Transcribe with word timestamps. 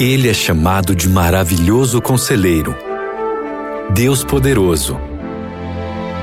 Ele 0.00 0.30
é 0.30 0.32
chamado 0.32 0.96
de 0.96 1.10
maravilhoso 1.10 2.00
conselheiro, 2.00 2.74
Deus 3.90 4.24
poderoso, 4.24 4.98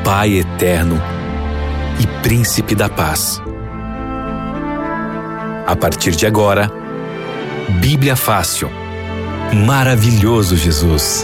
Pai 0.03 0.39
eterno 0.39 0.99
e 2.01 2.07
príncipe 2.23 2.73
da 2.73 2.89
paz. 2.89 3.39
A 5.67 5.75
partir 5.75 6.15
de 6.15 6.25
agora, 6.25 6.71
Bíblia 7.79 8.15
Fácil. 8.15 8.67
Maravilhoso 9.67 10.55
Jesus. 10.55 11.23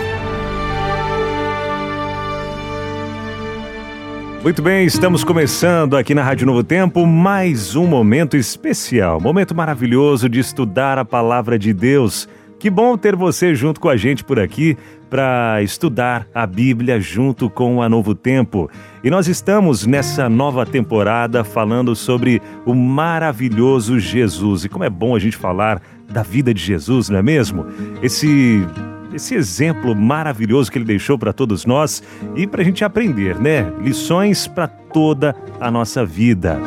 Muito 4.43 4.61
bem, 4.61 4.85
estamos 4.85 5.23
começando 5.23 5.97
aqui 5.97 6.13
na 6.13 6.21
Rádio 6.21 6.45
Novo 6.45 6.63
Tempo 6.63 7.03
mais 7.07 7.75
um 7.75 7.87
momento 7.87 8.37
especial, 8.37 9.19
momento 9.19 9.55
maravilhoso 9.55 10.29
de 10.29 10.39
estudar 10.39 10.99
a 10.99 11.05
palavra 11.05 11.57
de 11.57 11.73
Deus. 11.73 12.27
Que 12.63 12.69
bom 12.69 12.97
ter 12.97 13.13
você 13.13 13.53
junto 13.53 13.77
com 13.77 13.89
a 13.89 13.97
gente 13.97 14.23
por 14.23 14.39
aqui 14.39 14.77
para 15.09 15.61
estudar 15.61 16.25
a 16.33 16.47
Bíblia 16.47 16.97
junto 16.97 17.49
com 17.49 17.81
a 17.81 17.89
Novo 17.89 18.15
Tempo. 18.15 18.71
E 19.03 19.09
nós 19.09 19.27
estamos 19.27 19.85
nessa 19.85 20.29
nova 20.29 20.65
temporada 20.65 21.43
falando 21.43 21.93
sobre 21.93 22.41
o 22.65 22.73
maravilhoso 22.73 23.99
Jesus. 23.99 24.63
E 24.63 24.69
como 24.69 24.85
é 24.85 24.89
bom 24.89 25.13
a 25.13 25.19
gente 25.19 25.35
falar 25.35 25.81
da 26.09 26.23
vida 26.23 26.53
de 26.53 26.63
Jesus, 26.63 27.09
não 27.09 27.19
é 27.19 27.21
mesmo? 27.21 27.65
Esse 28.01 28.65
esse 29.13 29.35
exemplo 29.35 29.93
maravilhoso 29.93 30.71
que 30.71 30.77
ele 30.77 30.85
deixou 30.85 31.19
para 31.19 31.33
todos 31.33 31.65
nós 31.65 32.01
e 32.33 32.47
para 32.47 32.61
a 32.61 32.63
gente 32.63 32.85
aprender, 32.85 33.37
né? 33.37 33.73
Lições 33.81 34.47
para 34.47 34.69
toda 34.69 35.35
a 35.59 35.69
nossa 35.69 36.05
vida. 36.05 36.57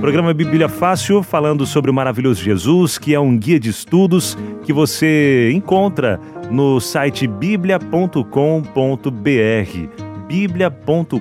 Programa 0.00 0.34
Bíblia 0.34 0.68
Fácil, 0.68 1.22
falando 1.22 1.64
sobre 1.64 1.90
o 1.90 1.94
maravilhoso 1.94 2.42
Jesus, 2.42 2.98
que 2.98 3.14
é 3.14 3.20
um 3.20 3.38
guia 3.38 3.58
de 3.58 3.70
estudos 3.70 4.36
que 4.64 4.72
você 4.72 5.50
encontra 5.52 6.20
no 6.50 6.80
site 6.80 7.26
biblia.com.br 7.26 10.03
bíblia.com.br. 10.34 11.20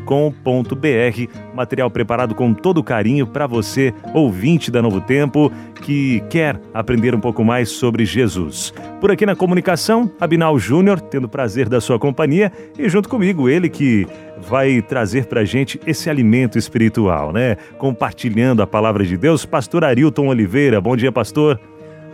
Material 1.54 1.92
preparado 1.92 2.34
com 2.34 2.52
todo 2.52 2.84
carinho 2.84 3.28
para 3.28 3.46
você, 3.46 3.94
ouvinte 4.12 4.72
da 4.72 4.82
Novo 4.82 5.00
Tempo, 5.00 5.52
que 5.84 6.20
quer 6.32 6.60
aprender 6.74 7.14
um 7.14 7.20
pouco 7.20 7.44
mais 7.44 7.70
sobre 7.70 8.06
Jesus. 8.06 8.74
Por 9.00 9.12
aqui 9.12 9.24
na 9.24 9.36
comunicação, 9.36 10.10
Abinal 10.20 10.58
Júnior, 10.58 11.00
tendo 11.00 11.26
o 11.26 11.30
prazer 11.30 11.70
da 11.70 11.80
sua 11.80 12.00
companhia, 12.00 12.52
e 12.78 12.90
junto 12.90 13.08
comigo, 13.08 13.48
ele 13.48 13.70
que 13.70 14.08
vai 14.50 14.82
trazer 14.82 15.28
para 15.28 15.46
gente 15.46 15.80
esse 15.86 16.10
alimento 16.10 16.58
espiritual, 16.58 17.32
né? 17.32 17.56
Compartilhando 17.78 18.64
a 18.64 18.68
palavra 18.68 19.06
de 19.06 19.16
Deus, 19.16 19.46
Pastor 19.46 19.84
Arilton 19.84 20.28
Oliveira. 20.28 20.82
Bom 20.82 20.96
dia, 20.96 21.12
pastor. 21.12 21.60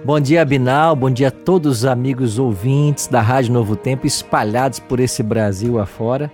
Bom 0.03 0.19
dia, 0.19 0.41
Abinal. 0.41 0.97
Bom 0.97 1.09
dia 1.09 1.29
a 1.29 1.31
todos 1.31 1.77
os 1.79 1.85
amigos 1.85 2.37
ouvintes 2.37 3.07
da 3.07 3.21
Rádio 3.21 3.53
Novo 3.53 3.77
Tempo 3.77 4.05
espalhados 4.05 4.79
por 4.79 4.99
esse 4.99 5.23
Brasil 5.23 5.79
afora. 5.79 6.29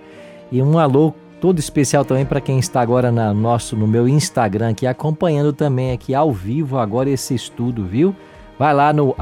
E 0.50 0.62
um 0.62 0.78
alô 0.78 1.12
todo 1.40 1.58
especial 1.58 2.04
também 2.04 2.24
para 2.24 2.40
quem 2.40 2.58
está 2.58 2.80
agora 2.80 3.12
na 3.12 3.32
nosso, 3.34 3.76
no 3.76 3.86
meu 3.86 4.08
Instagram 4.08 4.70
aqui, 4.70 4.86
acompanhando 4.86 5.52
também 5.52 5.92
aqui 5.92 6.14
ao 6.14 6.32
vivo 6.32 6.78
agora 6.78 7.10
esse 7.10 7.34
estudo, 7.34 7.84
viu? 7.84 8.14
Vai 8.58 8.72
lá 8.72 8.90
no 8.92 9.14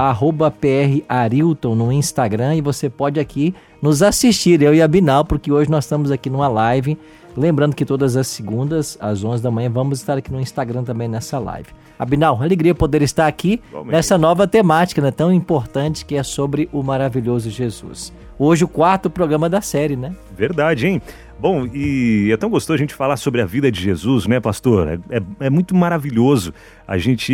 PRArilton 0.60 1.74
no 1.74 1.90
Instagram 1.90 2.54
e 2.54 2.60
você 2.60 2.88
pode 2.88 3.18
aqui 3.18 3.52
nos 3.82 4.00
assistir, 4.00 4.62
eu 4.62 4.72
e 4.72 4.80
a 4.80 4.86
Binal, 4.86 5.24
porque 5.24 5.50
hoje 5.50 5.68
nós 5.68 5.84
estamos 5.84 6.12
aqui 6.12 6.30
numa 6.30 6.46
live. 6.46 6.96
Lembrando 7.36 7.74
que 7.74 7.84
todas 7.84 8.16
as 8.16 8.28
segundas, 8.28 8.96
às 9.00 9.24
11 9.24 9.42
da 9.42 9.50
manhã, 9.50 9.68
vamos 9.68 9.98
estar 9.98 10.16
aqui 10.16 10.32
no 10.32 10.40
Instagram 10.40 10.84
também 10.84 11.08
nessa 11.08 11.38
live. 11.38 11.68
Abinal, 11.98 12.40
alegria 12.40 12.74
poder 12.74 13.02
estar 13.02 13.26
aqui 13.26 13.60
nessa 13.86 14.16
nova 14.16 14.46
temática 14.46 15.02
né, 15.02 15.10
tão 15.10 15.32
importante 15.32 16.04
que 16.04 16.16
é 16.16 16.22
sobre 16.22 16.68
o 16.72 16.82
maravilhoso 16.82 17.50
Jesus. 17.50 18.12
Hoje 18.38 18.64
o 18.64 18.68
quarto 18.68 19.08
programa 19.08 19.48
da 19.48 19.60
série, 19.60 19.94
né? 19.94 20.14
Verdade, 20.36 20.86
hein? 20.86 21.02
Bom, 21.38 21.66
e 21.66 22.30
é 22.32 22.36
tão 22.36 22.48
gostoso 22.48 22.74
a 22.74 22.78
gente 22.78 22.94
falar 22.94 23.16
sobre 23.16 23.40
a 23.40 23.46
vida 23.46 23.70
de 23.70 23.80
Jesus, 23.80 24.26
né, 24.26 24.40
pastor? 24.40 24.88
É, 24.88 25.16
é, 25.16 25.22
é, 25.40 25.50
muito 25.50 25.74
maravilhoso 25.74 26.54
a 26.86 26.96
gente 26.98 27.32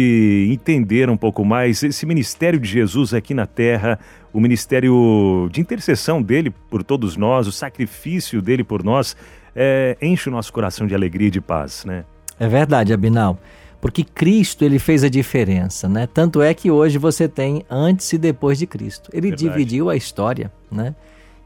entender 0.51 1.09
um 1.09 1.17
pouco 1.17 1.45
mais 1.45 1.83
esse 1.83 2.05
ministério 2.07 2.59
de 2.59 2.69
Jesus 2.69 3.15
aqui 3.15 3.35
na 3.35 3.47
terra, 3.47 3.99
o 4.33 4.41
ministério 4.41 5.49
de 5.51 5.61
intercessão 5.61 6.23
dele 6.23 6.51
por 6.51 6.83
todos 6.83 7.17
nós, 7.17 7.47
o 7.47 7.53
sacrifício 7.53 8.41
dele 8.41 8.65
por 8.65 8.83
nós, 8.83 9.17
é, 9.55 9.97
enche 10.01 10.29
o 10.29 10.33
nosso 10.33 10.53
coração 10.53 10.87
de 10.87 10.95
alegria 10.95 11.29
e 11.29 11.31
de 11.31 11.41
paz, 11.41 11.85
né? 11.85 12.05
É 12.39 12.49
verdade, 12.49 12.93
Abinal 12.93 13.39
porque 13.81 14.05
Cristo 14.05 14.65
ele 14.65 14.79
fez 14.79 15.03
a 15.03 15.09
diferença, 15.09 15.89
né? 15.89 16.07
Tanto 16.07 16.43
é 16.43 16.53
que 16.53 16.71
hoje 16.71 16.99
você 16.99 17.27
tem 17.27 17.65
antes 17.71 18.13
e 18.13 18.19
depois 18.19 18.59
de 18.59 18.67
Cristo. 18.67 19.11
Ele 19.13 19.29
Verdade. 19.29 19.49
dividiu 19.49 19.89
a 19.89 19.97
história, 19.97 20.53
né? 20.71 20.95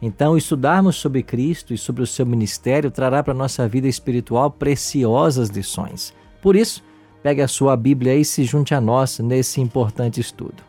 Então, 0.02 0.36
estudarmos 0.36 0.96
sobre 0.96 1.22
Cristo 1.22 1.72
e 1.72 1.78
sobre 1.78 2.02
o 2.02 2.06
seu 2.06 2.26
ministério 2.26 2.90
trará 2.90 3.22
para 3.22 3.32
a 3.32 3.36
nossa 3.36 3.66
vida 3.66 3.88
espiritual 3.88 4.50
preciosas 4.50 5.48
lições. 5.48 6.12
Por 6.42 6.56
isso, 6.56 6.82
pegue 7.22 7.40
a 7.40 7.48
sua 7.48 7.76
Bíblia 7.76 8.14
e 8.14 8.24
se 8.24 8.44
junte 8.44 8.74
a 8.74 8.80
nós 8.80 9.18
nesse 9.20 9.60
importante 9.60 10.20
estudo. 10.20 10.62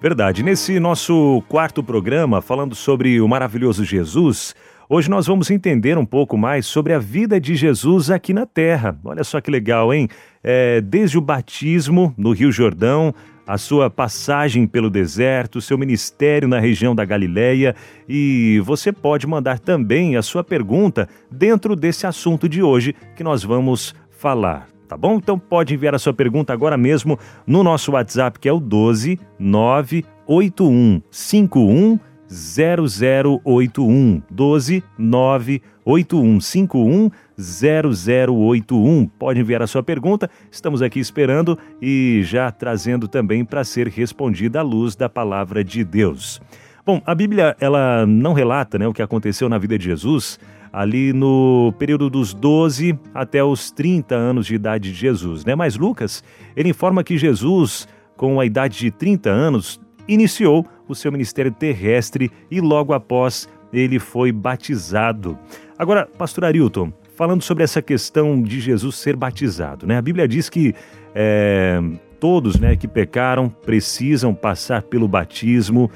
Verdade. 0.00 0.42
Nesse 0.42 0.80
nosso 0.80 1.42
quarto 1.46 1.82
programa, 1.82 2.40
falando 2.40 2.74
sobre 2.74 3.20
o 3.20 3.28
maravilhoso 3.28 3.84
Jesus, 3.84 4.54
Hoje 4.92 5.08
nós 5.08 5.28
vamos 5.28 5.52
entender 5.52 5.96
um 5.96 6.04
pouco 6.04 6.36
mais 6.36 6.66
sobre 6.66 6.92
a 6.92 6.98
vida 6.98 7.40
de 7.40 7.54
Jesus 7.54 8.10
aqui 8.10 8.34
na 8.34 8.44
Terra. 8.44 8.98
Olha 9.04 9.22
só 9.22 9.40
que 9.40 9.48
legal, 9.48 9.94
hein? 9.94 10.08
É, 10.42 10.80
desde 10.80 11.16
o 11.16 11.20
batismo 11.20 12.12
no 12.18 12.32
Rio 12.32 12.50
Jordão, 12.50 13.14
a 13.46 13.56
sua 13.56 13.88
passagem 13.88 14.66
pelo 14.66 14.90
deserto, 14.90 15.60
seu 15.60 15.78
ministério 15.78 16.48
na 16.48 16.58
região 16.58 16.92
da 16.92 17.04
Galileia 17.04 17.76
e 18.08 18.60
você 18.64 18.90
pode 18.90 19.28
mandar 19.28 19.60
também 19.60 20.16
a 20.16 20.22
sua 20.22 20.42
pergunta 20.42 21.08
dentro 21.30 21.76
desse 21.76 22.04
assunto 22.04 22.48
de 22.48 22.60
hoje 22.60 22.92
que 23.14 23.22
nós 23.22 23.44
vamos 23.44 23.94
falar. 24.10 24.66
Tá 24.88 24.96
bom? 24.96 25.18
Então 25.18 25.38
pode 25.38 25.72
enviar 25.72 25.94
a 25.94 26.00
sua 26.00 26.12
pergunta 26.12 26.52
agora 26.52 26.76
mesmo 26.76 27.16
no 27.46 27.62
nosso 27.62 27.92
WhatsApp 27.92 28.40
que 28.40 28.48
é 28.48 28.52
o 28.52 28.58
12 28.58 29.20
981 29.38 31.00
51 31.08 32.09
0081 32.30 34.22
12 34.30 34.84
98151 34.98 37.10
0081. 37.36 39.06
Pode 39.18 39.40
enviar 39.40 39.62
a 39.62 39.66
sua 39.66 39.82
pergunta, 39.82 40.30
estamos 40.50 40.82
aqui 40.82 41.00
esperando 41.00 41.58
e 41.80 42.20
já 42.24 42.50
trazendo 42.50 43.08
também 43.08 43.44
para 43.44 43.64
ser 43.64 43.88
respondida 43.88 44.60
à 44.60 44.62
luz 44.62 44.94
da 44.94 45.08
palavra 45.08 45.64
de 45.64 45.82
Deus. 45.82 46.40
Bom, 46.84 47.00
a 47.04 47.14
Bíblia 47.14 47.56
ela 47.60 48.06
não 48.06 48.32
relata 48.32 48.78
né, 48.78 48.86
o 48.86 48.92
que 48.92 49.02
aconteceu 49.02 49.48
na 49.48 49.58
vida 49.58 49.78
de 49.78 49.84
Jesus 49.84 50.38
ali 50.72 51.12
no 51.12 51.74
período 51.78 52.08
dos 52.08 52.32
12 52.32 52.98
até 53.12 53.42
os 53.42 53.70
30 53.70 54.14
anos 54.14 54.46
de 54.46 54.54
idade 54.54 54.92
de 54.92 54.96
Jesus, 54.96 55.44
né? 55.44 55.54
Mas 55.54 55.76
Lucas, 55.76 56.22
ele 56.56 56.68
informa 56.68 57.02
que 57.02 57.18
Jesus, 57.18 57.88
com 58.16 58.38
a 58.38 58.46
idade 58.46 58.78
de 58.78 58.90
30 58.90 59.30
anos, 59.30 59.80
iniciou 60.06 60.64
o 60.92 60.94
seu 60.94 61.10
ministério 61.10 61.52
terrestre 61.52 62.30
e 62.50 62.60
logo 62.60 62.92
após 62.92 63.48
ele 63.72 63.98
foi 63.98 64.32
batizado. 64.32 65.38
Agora, 65.78 66.06
pastor 66.06 66.44
Arilton, 66.44 66.92
falando 67.14 67.42
sobre 67.42 67.64
essa 67.64 67.80
questão 67.80 68.42
de 68.42 68.60
Jesus 68.60 68.96
ser 68.96 69.16
batizado, 69.16 69.86
né? 69.86 69.96
A 69.98 70.02
Bíblia 70.02 70.26
diz 70.26 70.48
que 70.48 70.74
é, 71.14 71.80
todos 72.18 72.58
né, 72.58 72.76
que 72.76 72.86
pecaram 72.86 73.48
precisam 73.48 74.34
passar 74.34 74.82
pelo 74.82 75.08
batismo 75.08 75.90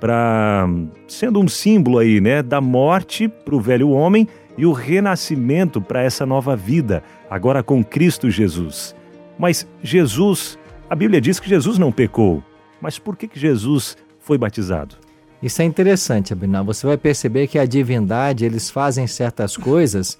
para 0.00 0.68
sendo 1.06 1.40
um 1.40 1.48
símbolo 1.48 1.98
aí, 1.98 2.20
né, 2.20 2.42
da 2.42 2.60
morte 2.60 3.28
para 3.28 3.54
o 3.54 3.60
velho 3.60 3.90
homem 3.90 4.28
e 4.56 4.64
o 4.64 4.72
renascimento 4.72 5.80
para 5.80 6.02
essa 6.02 6.24
nova 6.24 6.56
vida, 6.56 7.02
agora 7.28 7.62
com 7.62 7.84
Cristo 7.84 8.30
Jesus. 8.30 8.94
Mas 9.38 9.66
Jesus, 9.82 10.58
a 10.88 10.94
Bíblia 10.94 11.20
diz 11.20 11.38
que 11.38 11.48
Jesus 11.48 11.78
não 11.78 11.92
pecou. 11.92 12.42
Mas 12.80 12.98
por 12.98 13.16
que, 13.16 13.28
que 13.28 13.38
Jesus 13.38 13.96
foi 14.26 14.36
batizado? 14.36 14.96
Isso 15.40 15.62
é 15.62 15.64
interessante, 15.64 16.32
Abinal. 16.32 16.64
Você 16.64 16.84
vai 16.84 16.96
perceber 16.96 17.46
que 17.46 17.60
a 17.60 17.64
divindade, 17.64 18.44
eles 18.44 18.68
fazem 18.68 19.06
certas 19.06 19.56
coisas 19.56 20.18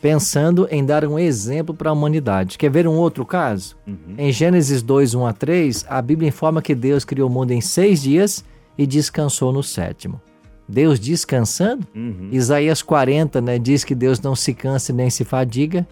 pensando 0.00 0.68
em 0.70 0.84
dar 0.84 1.06
um 1.06 1.18
exemplo 1.18 1.74
para 1.74 1.88
a 1.88 1.92
humanidade. 1.92 2.58
Quer 2.58 2.70
ver 2.70 2.86
um 2.86 2.92
outro 2.92 3.24
caso? 3.24 3.74
Uhum. 3.86 4.14
Em 4.18 4.30
Gênesis 4.30 4.82
2, 4.82 5.14
1 5.14 5.26
a 5.26 5.32
3, 5.32 5.86
a 5.88 6.02
Bíblia 6.02 6.28
informa 6.28 6.60
que 6.60 6.74
Deus 6.74 7.02
criou 7.02 7.30
o 7.30 7.32
mundo 7.32 7.52
em 7.52 7.62
seis 7.62 8.02
dias 8.02 8.44
e 8.76 8.86
descansou 8.86 9.50
no 9.52 9.62
sétimo. 9.62 10.20
Deus 10.68 11.00
descansando? 11.00 11.86
Uhum. 11.94 12.28
Isaías 12.30 12.82
40 12.82 13.40
né, 13.40 13.58
diz 13.58 13.84
que 13.84 13.94
Deus 13.94 14.20
não 14.20 14.36
se 14.36 14.52
cansa 14.52 14.92
nem 14.92 15.08
se 15.08 15.24
fadiga. 15.24 15.88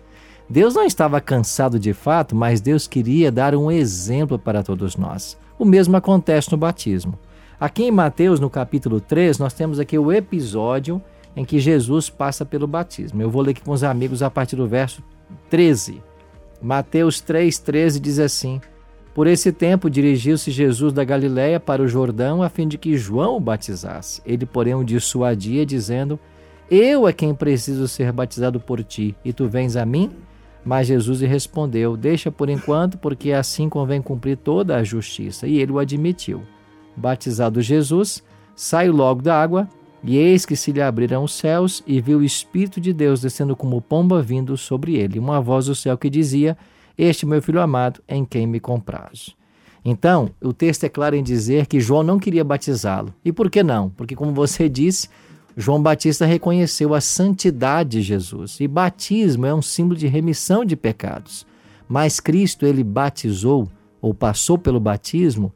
Deus 0.50 0.74
não 0.74 0.84
estava 0.84 1.18
cansado 1.18 1.78
de 1.78 1.94
fato, 1.94 2.36
mas 2.36 2.60
Deus 2.60 2.86
queria 2.86 3.32
dar 3.32 3.54
um 3.54 3.70
exemplo 3.70 4.38
para 4.38 4.62
todos 4.62 4.96
nós. 4.96 5.38
O 5.58 5.64
mesmo 5.64 5.96
acontece 5.96 6.52
no 6.52 6.58
batismo. 6.58 7.18
Aqui 7.64 7.84
em 7.84 7.90
Mateus, 7.90 8.40
no 8.40 8.50
capítulo 8.50 9.00
3, 9.00 9.38
nós 9.38 9.54
temos 9.54 9.80
aqui 9.80 9.98
o 9.98 10.12
episódio 10.12 11.00
em 11.34 11.46
que 11.46 11.58
Jesus 11.58 12.10
passa 12.10 12.44
pelo 12.44 12.66
batismo. 12.66 13.22
Eu 13.22 13.30
vou 13.30 13.40
ler 13.40 13.52
aqui 13.52 13.62
com 13.62 13.72
os 13.72 13.82
amigos 13.82 14.22
a 14.22 14.28
partir 14.28 14.54
do 14.54 14.68
verso 14.68 15.02
13. 15.48 16.02
Mateus 16.60 17.22
3,13 17.22 17.98
diz 17.98 18.18
assim: 18.18 18.60
Por 19.14 19.26
esse 19.26 19.50
tempo, 19.50 19.88
dirigiu-se 19.88 20.50
Jesus 20.50 20.92
da 20.92 21.04
Galiléia 21.04 21.58
para 21.58 21.80
o 21.80 21.88
Jordão, 21.88 22.42
a 22.42 22.50
fim 22.50 22.68
de 22.68 22.76
que 22.76 22.98
João 22.98 23.38
o 23.38 23.40
batizasse. 23.40 24.20
Ele, 24.26 24.44
porém, 24.44 24.74
o 24.74 24.84
dissuadia, 24.84 25.64
dizendo: 25.64 26.20
Eu 26.70 27.08
é 27.08 27.14
quem 27.14 27.34
preciso 27.34 27.88
ser 27.88 28.12
batizado 28.12 28.60
por 28.60 28.84
ti, 28.84 29.16
e 29.24 29.32
tu 29.32 29.48
vens 29.48 29.74
a 29.74 29.86
mim? 29.86 30.10
Mas 30.62 30.88
Jesus 30.88 31.22
lhe 31.22 31.26
respondeu: 31.26 31.96
Deixa 31.96 32.30
por 32.30 32.50
enquanto, 32.50 32.98
porque 32.98 33.32
assim 33.32 33.70
convém 33.70 34.02
cumprir 34.02 34.36
toda 34.36 34.76
a 34.76 34.84
justiça. 34.84 35.46
E 35.46 35.58
ele 35.58 35.72
o 35.72 35.78
admitiu. 35.78 36.42
Batizado 36.96 37.60
Jesus, 37.60 38.22
saiu 38.54 38.92
logo 38.92 39.22
da 39.22 39.40
água, 39.40 39.68
e 40.02 40.16
eis 40.16 40.44
que 40.44 40.54
se 40.54 40.70
lhe 40.70 40.82
abriram 40.82 41.24
os 41.24 41.32
céus, 41.32 41.82
e 41.86 42.00
viu 42.00 42.18
o 42.18 42.24
Espírito 42.24 42.80
de 42.80 42.92
Deus 42.92 43.20
descendo 43.20 43.56
como 43.56 43.80
pomba 43.80 44.20
vindo 44.20 44.56
sobre 44.56 44.96
ele. 44.96 45.18
Uma 45.18 45.40
voz 45.40 45.66
do 45.66 45.74
céu 45.74 45.96
que 45.96 46.10
dizia: 46.10 46.56
Este 46.96 47.24
meu 47.24 47.40
filho 47.40 47.60
amado, 47.60 48.00
em 48.06 48.24
quem 48.24 48.46
me 48.46 48.60
comprazo. 48.60 49.32
Então, 49.84 50.30
o 50.42 50.52
texto 50.52 50.84
é 50.84 50.88
claro 50.88 51.14
em 51.14 51.22
dizer 51.22 51.66
que 51.66 51.78
João 51.78 52.02
não 52.02 52.18
queria 52.18 52.42
batizá-lo. 52.42 53.14
E 53.24 53.30
por 53.30 53.50
que 53.50 53.62
não? 53.62 53.90
Porque, 53.90 54.16
como 54.16 54.32
você 54.32 54.66
disse, 54.68 55.08
João 55.56 55.82
Batista 55.82 56.24
reconheceu 56.24 56.94
a 56.94 57.00
santidade 57.00 57.90
de 57.90 58.02
Jesus. 58.02 58.58
E 58.60 58.66
batismo 58.66 59.44
é 59.44 59.54
um 59.54 59.60
símbolo 59.60 59.98
de 59.98 60.06
remissão 60.06 60.64
de 60.64 60.74
pecados. 60.74 61.46
Mas 61.86 62.18
Cristo, 62.18 62.64
ele 62.64 62.82
batizou, 62.82 63.68
ou 64.00 64.14
passou 64.14 64.56
pelo 64.56 64.80
batismo, 64.80 65.52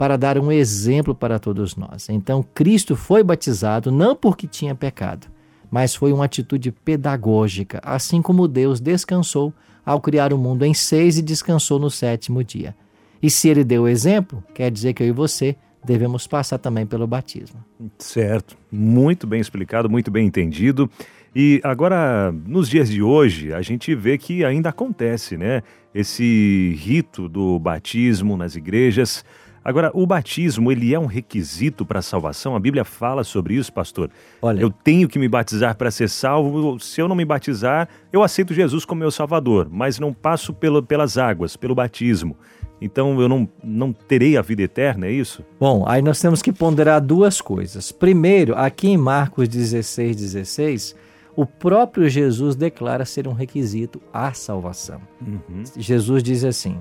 para 0.00 0.16
dar 0.16 0.38
um 0.38 0.50
exemplo 0.50 1.14
para 1.14 1.38
todos 1.38 1.76
nós. 1.76 2.08
Então, 2.08 2.42
Cristo 2.54 2.96
foi 2.96 3.22
batizado 3.22 3.92
não 3.92 4.16
porque 4.16 4.46
tinha 4.46 4.74
pecado, 4.74 5.26
mas 5.70 5.94
foi 5.94 6.10
uma 6.10 6.24
atitude 6.24 6.72
pedagógica, 6.72 7.82
assim 7.84 8.22
como 8.22 8.48
Deus 8.48 8.80
descansou 8.80 9.52
ao 9.84 10.00
criar 10.00 10.32
o 10.32 10.38
mundo 10.38 10.64
em 10.64 10.72
seis 10.72 11.18
e 11.18 11.22
descansou 11.22 11.78
no 11.78 11.90
sétimo 11.90 12.42
dia. 12.42 12.74
E 13.22 13.28
se 13.28 13.50
ele 13.50 13.62
deu 13.62 13.82
o 13.82 13.88
exemplo, 13.88 14.42
quer 14.54 14.70
dizer 14.70 14.94
que 14.94 15.02
eu 15.02 15.06
e 15.06 15.12
você 15.12 15.54
devemos 15.84 16.26
passar 16.26 16.56
também 16.56 16.86
pelo 16.86 17.06
batismo. 17.06 17.62
Certo, 17.98 18.56
muito 18.72 19.26
bem 19.26 19.38
explicado, 19.38 19.90
muito 19.90 20.10
bem 20.10 20.26
entendido. 20.26 20.90
E 21.36 21.60
agora, 21.62 22.32
nos 22.32 22.70
dias 22.70 22.88
de 22.88 23.02
hoje, 23.02 23.52
a 23.52 23.60
gente 23.60 23.94
vê 23.94 24.16
que 24.16 24.46
ainda 24.46 24.70
acontece, 24.70 25.36
né? 25.36 25.62
Esse 25.94 26.74
rito 26.80 27.28
do 27.28 27.58
batismo 27.58 28.34
nas 28.34 28.56
igrejas. 28.56 29.22
Agora, 29.64 29.90
o 29.92 30.06
batismo, 30.06 30.72
ele 30.72 30.94
é 30.94 30.98
um 30.98 31.06
requisito 31.06 31.84
para 31.84 31.98
a 31.98 32.02
salvação? 32.02 32.56
A 32.56 32.60
Bíblia 32.60 32.84
fala 32.84 33.22
sobre 33.22 33.54
isso, 33.54 33.72
pastor? 33.72 34.10
Olha, 34.40 34.60
eu 34.60 34.70
tenho 34.70 35.08
que 35.08 35.18
me 35.18 35.28
batizar 35.28 35.76
para 35.76 35.90
ser 35.90 36.08
salvo. 36.08 36.78
Se 36.80 37.00
eu 37.00 37.08
não 37.08 37.14
me 37.14 37.24
batizar, 37.24 37.88
eu 38.12 38.22
aceito 38.22 38.54
Jesus 38.54 38.84
como 38.84 39.00
meu 39.00 39.10
salvador, 39.10 39.68
mas 39.70 39.98
não 39.98 40.12
passo 40.12 40.54
pelo, 40.54 40.82
pelas 40.82 41.18
águas, 41.18 41.56
pelo 41.56 41.74
batismo. 41.74 42.36
Então 42.80 43.20
eu 43.20 43.28
não, 43.28 43.48
não 43.62 43.92
terei 43.92 44.36
a 44.36 44.42
vida 44.42 44.62
eterna, 44.62 45.06
é 45.06 45.12
isso? 45.12 45.44
Bom, 45.58 45.84
aí 45.86 46.00
nós 46.00 46.18
temos 46.20 46.40
que 46.40 46.52
ponderar 46.52 47.00
duas 47.00 47.40
coisas. 47.40 47.92
Primeiro, 47.92 48.54
aqui 48.56 48.88
em 48.88 48.96
Marcos 48.96 49.46
16, 49.48 50.16
16, 50.16 50.96
o 51.36 51.44
próprio 51.44 52.08
Jesus 52.08 52.56
declara 52.56 53.04
ser 53.04 53.28
um 53.28 53.32
requisito 53.32 54.00
a 54.12 54.32
salvação. 54.32 55.00
Uhum. 55.20 55.62
Jesus 55.76 56.22
diz 56.22 56.42
assim: 56.42 56.78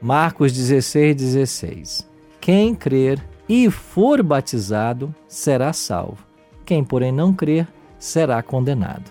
Marcos 0.00 0.52
16, 0.52 1.14
16. 1.16 2.10
Quem 2.40 2.74
crer 2.74 3.24
e 3.48 3.70
for 3.70 4.22
batizado 4.22 5.14
será 5.26 5.72
salvo. 5.72 6.24
Quem, 6.64 6.84
porém, 6.84 7.12
não 7.12 7.32
crer 7.32 7.68
será 7.98 8.42
condenado. 8.42 9.10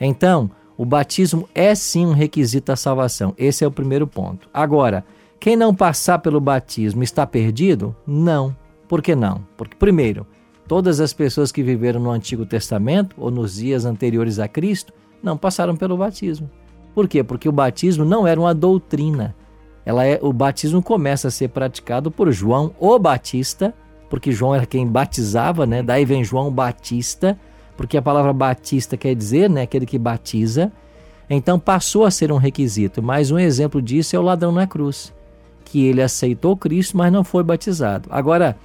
Então, 0.00 0.50
o 0.76 0.84
batismo 0.84 1.48
é 1.54 1.74
sim 1.74 2.06
um 2.06 2.12
requisito 2.12 2.72
à 2.72 2.76
salvação. 2.76 3.34
Esse 3.38 3.64
é 3.64 3.66
o 3.66 3.72
primeiro 3.72 4.06
ponto. 4.06 4.48
Agora, 4.52 5.04
quem 5.38 5.56
não 5.56 5.74
passar 5.74 6.18
pelo 6.18 6.40
batismo 6.40 7.02
está 7.02 7.26
perdido? 7.26 7.94
Não. 8.06 8.56
Por 8.88 9.02
que 9.02 9.14
não? 9.14 9.44
Porque, 9.56 9.76
primeiro, 9.76 10.26
todas 10.66 11.00
as 11.00 11.12
pessoas 11.12 11.52
que 11.52 11.62
viveram 11.62 12.00
no 12.00 12.10
Antigo 12.10 12.46
Testamento 12.46 13.14
ou 13.18 13.30
nos 13.30 13.56
dias 13.56 13.84
anteriores 13.84 14.38
a 14.38 14.48
Cristo 14.48 14.92
não 15.22 15.36
passaram 15.36 15.76
pelo 15.76 15.96
batismo. 15.96 16.50
Por 16.94 17.08
quê? 17.08 17.22
Porque 17.22 17.48
o 17.48 17.52
batismo 17.52 18.04
não 18.04 18.26
era 18.26 18.40
uma 18.40 18.54
doutrina, 18.54 19.34
ela 19.84 20.04
é, 20.06 20.18
o 20.22 20.32
batismo 20.32 20.82
começa 20.82 21.28
a 21.28 21.30
ser 21.30 21.48
praticado 21.48 22.10
por 22.10 22.30
João 22.30 22.72
o 22.78 22.98
Batista, 22.98 23.74
porque 24.08 24.30
João 24.30 24.54
era 24.54 24.66
quem 24.66 24.86
batizava, 24.86 25.66
né? 25.66 25.82
Daí 25.82 26.04
vem 26.04 26.22
João 26.22 26.50
Batista, 26.50 27.38
porque 27.76 27.96
a 27.96 28.02
palavra 28.02 28.32
batista 28.32 28.96
quer 28.96 29.14
dizer, 29.14 29.48
né, 29.48 29.62
aquele 29.62 29.86
que 29.86 29.98
batiza. 29.98 30.70
Então 31.28 31.58
passou 31.58 32.04
a 32.04 32.10
ser 32.10 32.30
um 32.30 32.36
requisito. 32.36 33.02
Mais 33.02 33.30
um 33.30 33.38
exemplo 33.38 33.80
disso 33.80 34.14
é 34.14 34.18
o 34.18 34.22
ladrão 34.22 34.52
na 34.52 34.66
cruz, 34.66 35.12
que 35.64 35.86
ele 35.86 36.02
aceitou 36.02 36.56
Cristo, 36.56 36.96
mas 36.96 37.12
não 37.12 37.24
foi 37.24 37.42
batizado. 37.42 38.08
Agora, 38.12 38.56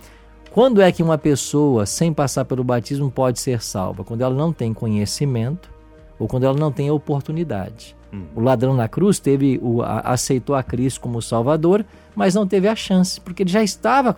quando 0.52 0.82
é 0.82 0.92
que 0.92 1.02
uma 1.02 1.18
pessoa 1.18 1.86
sem 1.86 2.12
passar 2.12 2.44
pelo 2.44 2.64
batismo 2.64 3.10
pode 3.10 3.40
ser 3.40 3.62
salva? 3.62 4.04
Quando 4.04 4.22
ela 4.22 4.36
não 4.36 4.52
tem 4.52 4.74
conhecimento 4.74 5.70
ou 6.20 6.28
quando 6.28 6.46
ela 6.46 6.58
não 6.58 6.72
tem 6.72 6.90
oportunidade. 6.90 7.96
O 8.36 8.40
ladrão 8.40 8.74
na 8.74 8.88
cruz 8.88 9.20
teve 9.20 9.60
o, 9.62 9.82
a, 9.82 10.00
aceitou 10.00 10.56
a 10.56 10.64
Cristo 10.64 11.02
como 11.02 11.22
Salvador, 11.22 11.86
mas 12.16 12.34
não 12.34 12.48
teve 12.48 12.68
a 12.68 12.76
chance, 12.76 13.20
porque 13.20 13.44
ele 13.44 13.50
já 13.50 13.62
estava 13.62 14.16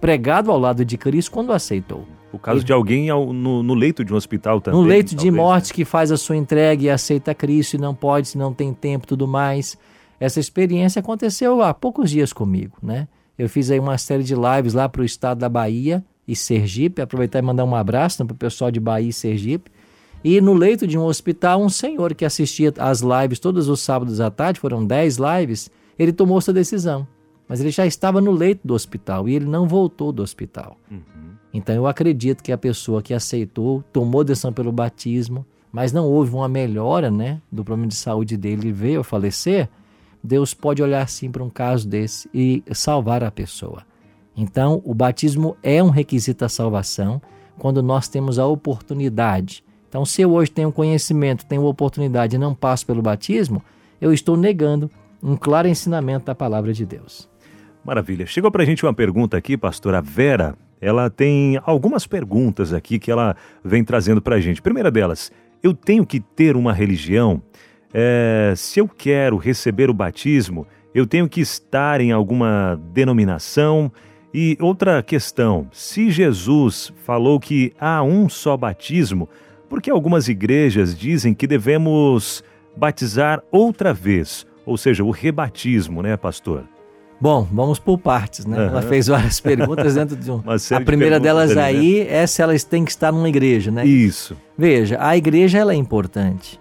pregado 0.00 0.50
ao 0.50 0.58
lado 0.58 0.84
de 0.84 0.98
Cristo 0.98 1.30
quando 1.30 1.52
aceitou. 1.52 2.04
O 2.32 2.38
caso 2.38 2.58
ele, 2.58 2.66
de 2.66 2.72
alguém 2.72 3.08
ao, 3.08 3.32
no, 3.32 3.62
no, 3.62 3.74
leito 3.74 4.04
de 4.04 4.12
um 4.12 4.16
hospital 4.16 4.60
também. 4.60 4.78
No 4.78 4.86
leito 4.86 5.14
talvez, 5.14 5.22
de 5.22 5.30
morte 5.30 5.68
né? 5.70 5.74
que 5.74 5.84
faz 5.84 6.12
a 6.12 6.16
sua 6.16 6.36
entrega 6.36 6.84
e 6.84 6.90
aceita 6.90 7.34
Cristo 7.34 7.74
e 7.74 7.78
não 7.78 7.94
pode, 7.94 8.28
se 8.28 8.38
não 8.38 8.52
tem 8.52 8.72
tempo 8.74 9.06
tudo 9.06 9.26
mais. 9.26 9.78
Essa 10.20 10.38
experiência 10.38 11.00
aconteceu 11.00 11.62
há 11.62 11.72
poucos 11.72 12.10
dias 12.10 12.32
comigo, 12.32 12.76
né? 12.82 13.08
Eu 13.38 13.48
fiz 13.48 13.70
aí 13.70 13.78
uma 13.78 13.98
série 13.98 14.22
de 14.22 14.34
lives 14.34 14.72
lá 14.74 14.88
para 14.88 15.02
o 15.02 15.04
estado 15.04 15.38
da 15.38 15.48
Bahia 15.48 16.02
e 16.26 16.34
Sergipe, 16.34 17.02
aproveitar 17.02 17.38
e 17.38 17.42
mandar 17.42 17.64
um 17.64 17.74
abraço 17.74 18.22
né, 18.22 18.26
para 18.26 18.34
o 18.34 18.38
pessoal 18.38 18.70
de 18.70 18.80
Bahia 18.80 19.10
e 19.10 19.12
Sergipe. 19.12 19.70
E 20.28 20.40
no 20.40 20.54
leito 20.54 20.88
de 20.88 20.98
um 20.98 21.04
hospital, 21.04 21.62
um 21.62 21.68
senhor 21.68 22.12
que 22.12 22.24
assistia 22.24 22.74
às 22.80 23.00
lives 23.00 23.38
todos 23.38 23.68
os 23.68 23.78
sábados 23.78 24.20
à 24.20 24.28
tarde, 24.28 24.58
foram 24.58 24.84
10 24.84 25.18
lives, 25.18 25.70
ele 25.96 26.12
tomou 26.12 26.38
essa 26.38 26.52
decisão. 26.52 27.06
Mas 27.48 27.60
ele 27.60 27.70
já 27.70 27.86
estava 27.86 28.20
no 28.20 28.32
leito 28.32 28.66
do 28.66 28.74
hospital 28.74 29.28
e 29.28 29.36
ele 29.36 29.44
não 29.44 29.68
voltou 29.68 30.10
do 30.10 30.24
hospital. 30.24 30.78
Uhum. 30.90 30.98
Então 31.54 31.76
eu 31.76 31.86
acredito 31.86 32.42
que 32.42 32.50
a 32.50 32.58
pessoa 32.58 33.00
que 33.00 33.14
aceitou, 33.14 33.84
tomou 33.92 34.24
decisão 34.24 34.52
pelo 34.52 34.72
batismo, 34.72 35.46
mas 35.70 35.92
não 35.92 36.04
houve 36.08 36.34
uma 36.34 36.48
melhora 36.48 37.08
né, 37.08 37.40
do 37.48 37.62
problema 37.62 37.86
de 37.86 37.94
saúde 37.94 38.36
dele 38.36 38.70
e 38.70 38.72
veio 38.72 39.02
a 39.02 39.04
falecer, 39.04 39.68
Deus 40.24 40.52
pode 40.52 40.82
olhar 40.82 41.02
assim 41.02 41.30
para 41.30 41.44
um 41.44 41.48
caso 41.48 41.86
desse 41.86 42.28
e 42.34 42.64
salvar 42.72 43.22
a 43.22 43.30
pessoa. 43.30 43.84
Então, 44.36 44.82
o 44.84 44.92
batismo 44.92 45.56
é 45.62 45.80
um 45.80 45.90
requisito 45.90 46.40
da 46.40 46.48
salvação 46.48 47.22
quando 47.56 47.80
nós 47.80 48.08
temos 48.08 48.40
a 48.40 48.46
oportunidade 48.46 49.64
então, 49.96 50.04
se 50.04 50.20
eu 50.20 50.30
hoje 50.30 50.50
tenho 50.50 50.70
conhecimento, 50.70 51.46
tenho 51.46 51.64
oportunidade 51.64 52.36
e 52.36 52.38
não 52.38 52.54
passo 52.54 52.84
pelo 52.84 53.00
batismo, 53.00 53.62
eu 53.98 54.12
estou 54.12 54.36
negando 54.36 54.90
um 55.22 55.34
claro 55.34 55.66
ensinamento 55.68 56.26
da 56.26 56.34
palavra 56.34 56.70
de 56.70 56.84
Deus. 56.84 57.26
Maravilha. 57.82 58.26
Chegou 58.26 58.50
para 58.50 58.62
a 58.62 58.66
gente 58.66 58.84
uma 58.84 58.92
pergunta 58.92 59.38
aqui, 59.38 59.56
pastora 59.56 60.02
Vera. 60.02 60.54
Ela 60.82 61.08
tem 61.08 61.58
algumas 61.64 62.06
perguntas 62.06 62.74
aqui 62.74 62.98
que 62.98 63.10
ela 63.10 63.34
vem 63.64 63.82
trazendo 63.82 64.20
para 64.20 64.36
a 64.36 64.38
gente. 64.38 64.60
Primeira 64.60 64.90
delas, 64.90 65.32
eu 65.62 65.72
tenho 65.72 66.04
que 66.04 66.20
ter 66.20 66.56
uma 66.56 66.74
religião? 66.74 67.40
É, 67.94 68.52
se 68.54 68.78
eu 68.78 68.86
quero 68.86 69.38
receber 69.38 69.88
o 69.88 69.94
batismo, 69.94 70.66
eu 70.94 71.06
tenho 71.06 71.26
que 71.26 71.40
estar 71.40 72.02
em 72.02 72.12
alguma 72.12 72.78
denominação? 72.92 73.90
E 74.34 74.58
outra 74.60 75.02
questão, 75.02 75.68
se 75.72 76.10
Jesus 76.10 76.92
falou 77.06 77.40
que 77.40 77.72
há 77.80 78.02
um 78.02 78.28
só 78.28 78.58
batismo, 78.58 79.26
porque 79.68 79.90
algumas 79.90 80.28
igrejas 80.28 80.96
dizem 80.96 81.34
que 81.34 81.46
devemos 81.46 82.42
batizar 82.76 83.42
outra 83.50 83.92
vez, 83.92 84.46
ou 84.64 84.76
seja, 84.76 85.02
o 85.02 85.10
rebatismo, 85.10 86.02
né, 86.02 86.16
pastor? 86.16 86.64
Bom, 87.18 87.48
vamos 87.50 87.78
por 87.78 87.98
partes, 87.98 88.44
né? 88.44 88.58
Uhum. 88.58 88.68
Ela 88.68 88.82
fez 88.82 89.06
várias 89.06 89.40
perguntas 89.40 89.94
dentro 89.94 90.16
de 90.16 90.30
um. 90.30 90.42
a 90.74 90.80
primeira 90.80 91.18
de 91.18 91.22
delas 91.22 91.56
aí 91.56 92.04
né? 92.04 92.14
é 92.14 92.26
se 92.26 92.42
elas 92.42 92.62
têm 92.62 92.84
que 92.84 92.90
estar 92.90 93.10
numa 93.10 93.28
igreja, 93.28 93.70
né? 93.70 93.86
Isso. 93.86 94.36
Veja, 94.56 94.98
a 95.00 95.16
igreja 95.16 95.58
ela 95.58 95.72
é 95.72 95.76
importante. 95.76 96.60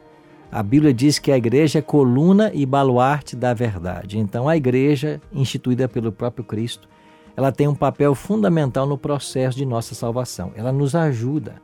A 0.50 0.64
Bíblia 0.64 0.94
diz 0.94 1.20
que 1.20 1.34
a 1.34 1.38
igreja 1.38 1.80
é 1.80 1.82
coluna 1.82 2.50
e 2.54 2.66
baluarte 2.66 3.36
da 3.36 3.54
verdade. 3.54 4.18
Então, 4.18 4.48
a 4.48 4.56
igreja, 4.56 5.20
instituída 5.34 5.90
pelo 5.90 6.14
próprio 6.14 6.46
Cristo, 6.46 6.88
ela 7.36 7.52
tem 7.52 7.68
um 7.68 7.76
papel 7.76 8.16
fundamental 8.16 8.88
no 8.88 8.98
processo 8.98 9.58
de 9.58 9.66
nossa 9.66 9.94
salvação. 9.94 10.54
Ela 10.56 10.72
nos 10.72 10.96
ajuda 10.96 11.56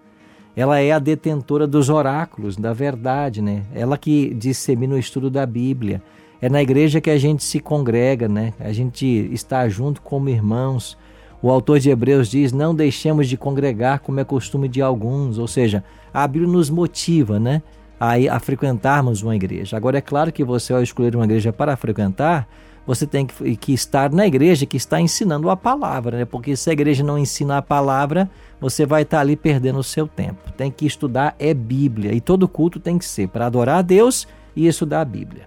ela 0.56 0.80
é 0.80 0.92
a 0.92 1.00
detentora 1.00 1.66
dos 1.66 1.90
oráculos, 1.90 2.58
da 2.58 2.74
verdade, 2.74 3.42
né? 3.42 3.64
Ela 3.74 3.98
que 3.98 4.34
dissemina 4.34 4.96
o 4.96 5.00
estudo 5.00 5.30
da 5.30 5.46
Bíblia. 5.46 6.02
É 6.42 6.50
na 6.50 6.62
igreja 6.62 7.00
que 7.00 7.10
a 7.10 7.18
gente 7.18 7.44
se 7.44 7.60
congrega, 7.60 8.28
né? 8.28 8.54
A 8.60 8.74
gente 8.74 9.06
está 9.32 9.68
junto 9.70 10.02
como 10.02 10.28
irmãos. 10.28 10.98
O 11.42 11.50
autor 11.50 11.80
de 11.80 11.90
Hebreus 11.90 12.30
diz: 12.30 12.52
Não 12.52 12.76
deixemos 12.76 13.30
de 13.30 13.38
congregar 13.38 14.00
como 14.00 14.20
é 14.20 14.24
costume 14.24 14.68
de 14.68 14.82
alguns. 14.82 15.38
Ou 15.38 15.48
seja, 15.48 15.84
a 16.14 16.28
Bíblia 16.28 16.52
nos 16.52 16.70
motiva, 16.70 17.40
né? 17.40 17.62
A, 18.00 18.14
a 18.36 18.40
frequentarmos 18.40 19.22
uma 19.22 19.36
igreja. 19.36 19.78
Agora, 19.78 20.00
é 20.00 20.02
claro 20.02 20.32
que 20.32 20.44
você, 20.44 20.74
ao 20.74 20.82
escolher 20.82 21.16
uma 21.16 21.26
igreja 21.26 21.54
para 21.54 21.78
frequentar, 21.78 22.48
você 22.86 23.06
tem 23.06 23.26
que, 23.26 23.56
que, 23.58 23.74
estar 23.74 24.12
na 24.12 24.26
igreja 24.26 24.66
que 24.66 24.78
está 24.78 25.00
ensinando 25.00 25.50
a 25.50 25.56
palavra, 25.56 26.18
né? 26.18 26.26
Porque 26.26 26.56
se 26.56 26.70
a 26.70 26.74
igreja 26.74 27.04
não 27.04 27.18
ensina 27.18 27.58
a 27.58 27.62
palavra, 27.62 28.30
você 28.60 28.86
vai 28.86 29.04
estar 29.04 29.20
ali 29.20 29.36
perdendo 29.36 29.80
o 29.80 29.84
seu 29.84 30.08
tempo. 30.08 30.52
Tem 30.58 30.72
que 30.72 30.86
estudar 30.86 31.36
é 31.40 31.54
Bíblia 31.54 32.14
e 32.14 32.20
todo 32.20 32.48
culto 32.48 32.80
tem 32.80 32.98
que 32.98 33.06
ser 33.06 33.28
para 33.28 33.46
adorar 33.46 33.80
a 33.80 33.82
Deus 33.82 34.28
e 34.56 34.68
estudar 34.68 35.02
a 35.02 35.06
Bíblia. 35.06 35.44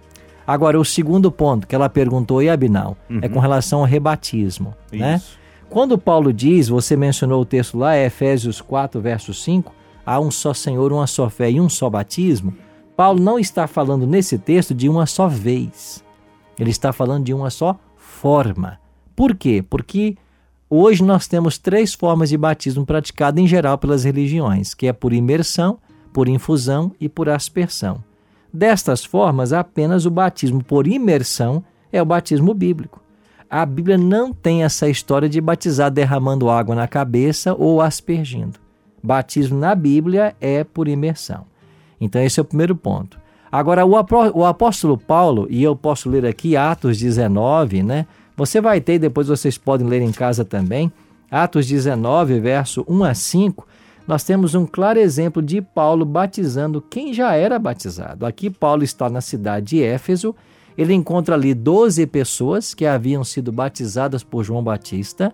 Agora, 0.46 0.78
o 0.78 0.84
segundo 0.84 1.32
ponto 1.32 1.66
que 1.66 1.74
ela 1.74 1.88
perguntou, 1.88 2.42
e 2.42 2.48
Abinal, 2.48 2.96
uhum. 3.08 3.20
é 3.22 3.28
com 3.28 3.38
relação 3.38 3.80
ao 3.80 3.86
rebatismo, 3.86 4.74
né? 4.92 5.16
Isso. 5.16 5.38
né? 5.38 5.44
Quando 5.70 5.98
Paulo 5.98 6.32
diz, 6.32 6.68
você 6.68 6.96
mencionou 6.96 7.42
o 7.42 7.44
texto 7.44 7.76
lá, 7.78 7.96
é 7.96 8.06
Efésios 8.06 8.60
4, 8.60 9.00
verso 9.00 9.34
5, 9.34 9.74
há 10.06 10.20
um 10.20 10.30
só 10.30 10.54
Senhor, 10.54 10.92
uma 10.92 11.06
só 11.06 11.28
fé 11.28 11.50
e 11.50 11.60
um 11.60 11.68
só 11.68 11.90
batismo, 11.90 12.54
Paulo 12.96 13.20
não 13.20 13.40
está 13.40 13.66
falando 13.66 14.06
nesse 14.06 14.38
texto 14.38 14.72
de 14.72 14.88
uma 14.88 15.04
só 15.04 15.26
vez. 15.26 16.03
Ele 16.58 16.70
está 16.70 16.92
falando 16.92 17.24
de 17.24 17.34
uma 17.34 17.50
só 17.50 17.78
forma. 17.96 18.78
Por 19.14 19.34
quê? 19.34 19.64
Porque 19.68 20.16
hoje 20.68 21.02
nós 21.02 21.26
temos 21.26 21.58
três 21.58 21.94
formas 21.94 22.28
de 22.28 22.36
batismo 22.36 22.84
praticado 22.84 23.40
em 23.40 23.46
geral 23.46 23.78
pelas 23.78 24.04
religiões, 24.04 24.74
que 24.74 24.86
é 24.86 24.92
por 24.92 25.12
imersão, 25.12 25.78
por 26.12 26.28
infusão 26.28 26.92
e 27.00 27.08
por 27.08 27.28
aspersão. 27.28 28.02
Destas 28.52 29.04
formas, 29.04 29.52
apenas 29.52 30.06
o 30.06 30.10
batismo 30.10 30.62
por 30.62 30.86
imersão 30.86 31.64
é 31.92 32.00
o 32.00 32.06
batismo 32.06 32.54
bíblico. 32.54 33.02
A 33.50 33.66
Bíblia 33.66 33.98
não 33.98 34.32
tem 34.32 34.64
essa 34.64 34.88
história 34.88 35.28
de 35.28 35.40
batizar 35.40 35.90
derramando 35.90 36.48
água 36.48 36.74
na 36.74 36.88
cabeça 36.88 37.54
ou 37.54 37.80
aspergindo. 37.80 38.58
Batismo 39.02 39.58
na 39.58 39.74
Bíblia 39.74 40.34
é 40.40 40.64
por 40.64 40.88
imersão. 40.88 41.44
Então, 42.00 42.22
esse 42.22 42.40
é 42.40 42.42
o 42.42 42.44
primeiro 42.44 42.74
ponto. 42.74 43.18
Agora, 43.56 43.86
o 43.86 44.44
apóstolo 44.44 44.98
Paulo, 44.98 45.46
e 45.48 45.62
eu 45.62 45.76
posso 45.76 46.10
ler 46.10 46.26
aqui 46.26 46.56
Atos 46.56 46.98
19, 46.98 47.84
né? 47.84 48.04
Você 48.36 48.60
vai 48.60 48.80
ter, 48.80 48.98
depois 48.98 49.28
vocês 49.28 49.56
podem 49.56 49.86
ler 49.86 50.02
em 50.02 50.10
casa 50.10 50.44
também, 50.44 50.92
Atos 51.30 51.64
19, 51.64 52.40
verso 52.40 52.84
1 52.88 53.04
a 53.04 53.14
5, 53.14 53.64
nós 54.08 54.24
temos 54.24 54.56
um 54.56 54.66
claro 54.66 54.98
exemplo 54.98 55.40
de 55.40 55.62
Paulo 55.62 56.04
batizando 56.04 56.82
quem 56.82 57.14
já 57.14 57.36
era 57.36 57.56
batizado. 57.56 58.26
Aqui, 58.26 58.50
Paulo 58.50 58.82
está 58.82 59.08
na 59.08 59.20
cidade 59.20 59.66
de 59.66 59.84
Éfeso, 59.84 60.34
ele 60.76 60.92
encontra 60.92 61.36
ali 61.36 61.54
12 61.54 62.08
pessoas 62.08 62.74
que 62.74 62.84
haviam 62.84 63.22
sido 63.22 63.52
batizadas 63.52 64.24
por 64.24 64.42
João 64.42 64.64
Batista. 64.64 65.32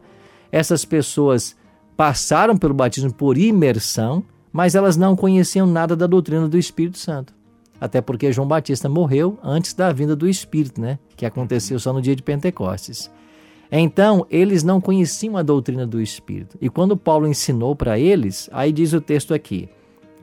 Essas 0.52 0.84
pessoas 0.84 1.56
passaram 1.96 2.54
pelo 2.54 2.74
batismo 2.74 3.14
por 3.14 3.38
imersão, 3.38 4.22
mas 4.52 4.74
elas 4.74 4.98
não 4.98 5.16
conheciam 5.16 5.66
nada 5.66 5.96
da 5.96 6.06
doutrina 6.06 6.46
do 6.46 6.58
Espírito 6.58 6.98
Santo. 6.98 7.39
Até 7.80 8.00
porque 8.00 8.32
João 8.32 8.46
Batista 8.46 8.88
morreu 8.88 9.38
antes 9.42 9.72
da 9.72 9.92
vinda 9.92 10.14
do 10.14 10.28
Espírito, 10.28 10.80
né? 10.80 10.98
Que 11.16 11.24
aconteceu 11.24 11.78
só 11.78 11.92
no 11.92 12.02
dia 12.02 12.14
de 12.14 12.22
Pentecostes. 12.22 13.10
Então, 13.72 14.26
eles 14.28 14.62
não 14.62 14.80
conheciam 14.80 15.36
a 15.36 15.42
doutrina 15.42 15.86
do 15.86 16.00
Espírito. 16.00 16.58
E 16.60 16.68
quando 16.68 16.96
Paulo 16.96 17.26
ensinou 17.26 17.74
para 17.76 17.98
eles, 17.98 18.50
aí 18.52 18.72
diz 18.72 18.92
o 18.92 19.00
texto 19.00 19.32
aqui, 19.32 19.68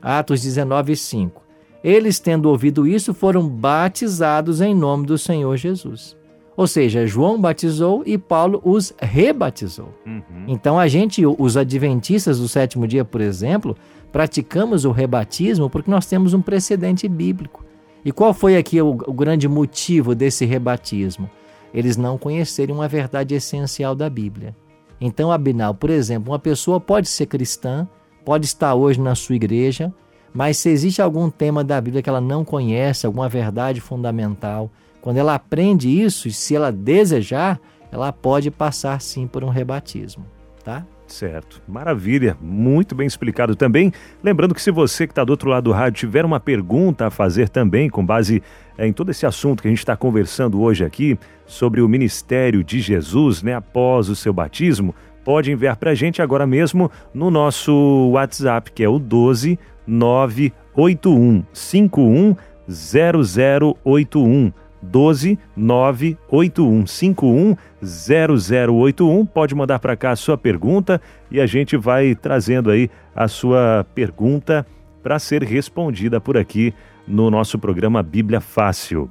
Atos 0.02 0.42
19, 0.42 0.94
5. 0.94 1.42
Eles, 1.82 2.18
tendo 2.18 2.50
ouvido 2.50 2.86
isso, 2.86 3.14
foram 3.14 3.48
batizados 3.48 4.60
em 4.60 4.74
nome 4.74 5.06
do 5.06 5.16
Senhor 5.16 5.56
Jesus. 5.56 6.16
Ou 6.56 6.66
seja, 6.66 7.06
João 7.06 7.40
batizou 7.40 8.02
e 8.04 8.18
Paulo 8.18 8.60
os 8.64 8.92
rebatizou. 9.00 9.94
Uhum. 10.04 10.22
Então 10.48 10.76
a 10.76 10.88
gente, 10.88 11.24
os 11.24 11.56
adventistas 11.56 12.40
do 12.40 12.48
sétimo 12.48 12.84
dia, 12.84 13.04
por 13.04 13.20
exemplo, 13.20 13.76
praticamos 14.12 14.84
o 14.84 14.90
rebatismo 14.90 15.68
porque 15.68 15.90
nós 15.90 16.06
temos 16.06 16.34
um 16.34 16.40
precedente 16.40 17.08
bíblico. 17.08 17.64
E 18.04 18.12
qual 18.12 18.32
foi 18.32 18.56
aqui 18.56 18.80
o, 18.80 18.90
o 18.90 19.12
grande 19.12 19.48
motivo 19.48 20.14
desse 20.14 20.44
rebatismo? 20.44 21.28
Eles 21.74 21.96
não 21.96 22.16
conhecerem 22.16 22.74
uma 22.74 22.88
verdade 22.88 23.34
essencial 23.34 23.94
da 23.94 24.08
Bíblia. 24.08 24.56
Então, 25.00 25.30
Abinal, 25.30 25.74
por 25.74 25.90
exemplo, 25.90 26.32
uma 26.32 26.38
pessoa 26.38 26.80
pode 26.80 27.08
ser 27.08 27.26
cristã, 27.26 27.86
pode 28.24 28.46
estar 28.46 28.74
hoje 28.74 29.00
na 29.00 29.14
sua 29.14 29.36
igreja, 29.36 29.92
mas 30.32 30.56
se 30.58 30.68
existe 30.68 31.00
algum 31.00 31.30
tema 31.30 31.62
da 31.62 31.80
Bíblia 31.80 32.02
que 32.02 32.08
ela 32.08 32.20
não 32.20 32.44
conhece, 32.44 33.06
alguma 33.06 33.28
verdade 33.28 33.80
fundamental, 33.80 34.70
quando 35.00 35.18
ela 35.18 35.34
aprende 35.34 35.88
isso, 35.88 36.28
e 36.28 36.32
se 36.32 36.56
ela 36.56 36.72
desejar, 36.72 37.60
ela 37.90 38.12
pode 38.12 38.50
passar 38.50 39.00
sim 39.00 39.26
por 39.26 39.44
um 39.44 39.48
rebatismo, 39.48 40.24
tá? 40.64 40.84
Certo, 41.08 41.62
maravilha, 41.66 42.36
muito 42.38 42.94
bem 42.94 43.06
explicado 43.06 43.56
também. 43.56 43.90
Lembrando 44.22 44.54
que 44.54 44.60
se 44.60 44.70
você 44.70 45.06
que 45.06 45.12
está 45.12 45.24
do 45.24 45.30
outro 45.30 45.48
lado 45.48 45.64
do 45.64 45.72
rádio 45.72 46.00
tiver 46.00 46.22
uma 46.22 46.38
pergunta 46.38 47.06
a 47.06 47.10
fazer 47.10 47.48
também, 47.48 47.88
com 47.88 48.04
base 48.04 48.42
é, 48.76 48.86
em 48.86 48.92
todo 48.92 49.10
esse 49.10 49.24
assunto 49.24 49.62
que 49.62 49.68
a 49.68 49.70
gente 49.70 49.78
está 49.78 49.96
conversando 49.96 50.60
hoje 50.60 50.84
aqui, 50.84 51.18
sobre 51.46 51.80
o 51.80 51.88
ministério 51.88 52.62
de 52.62 52.78
Jesus, 52.80 53.42
né, 53.42 53.54
após 53.54 54.10
o 54.10 54.14
seu 54.14 54.34
batismo, 54.34 54.94
pode 55.24 55.50
enviar 55.50 55.76
para 55.76 55.92
a 55.92 55.94
gente 55.94 56.20
agora 56.20 56.46
mesmo 56.46 56.90
no 57.12 57.30
nosso 57.30 58.10
WhatsApp, 58.12 58.70
que 58.70 58.84
é 58.84 58.88
o 58.88 58.98
12 58.98 59.58
981 59.86 61.42
51 61.54 62.36
0081. 62.68 64.52
12 64.82 65.38
98151 65.56 67.56
0081. 67.82 69.26
Pode 69.26 69.54
mandar 69.54 69.78
para 69.78 69.96
cá 69.96 70.10
a 70.10 70.16
sua 70.16 70.36
pergunta 70.36 71.00
e 71.30 71.40
a 71.40 71.46
gente 71.46 71.76
vai 71.76 72.14
trazendo 72.14 72.70
aí 72.70 72.90
a 73.14 73.28
sua 73.28 73.86
pergunta 73.94 74.66
para 75.02 75.18
ser 75.18 75.42
respondida 75.42 76.20
por 76.20 76.36
aqui 76.36 76.74
no 77.06 77.30
nosso 77.30 77.58
programa 77.58 78.02
Bíblia 78.02 78.40
Fácil. 78.40 79.10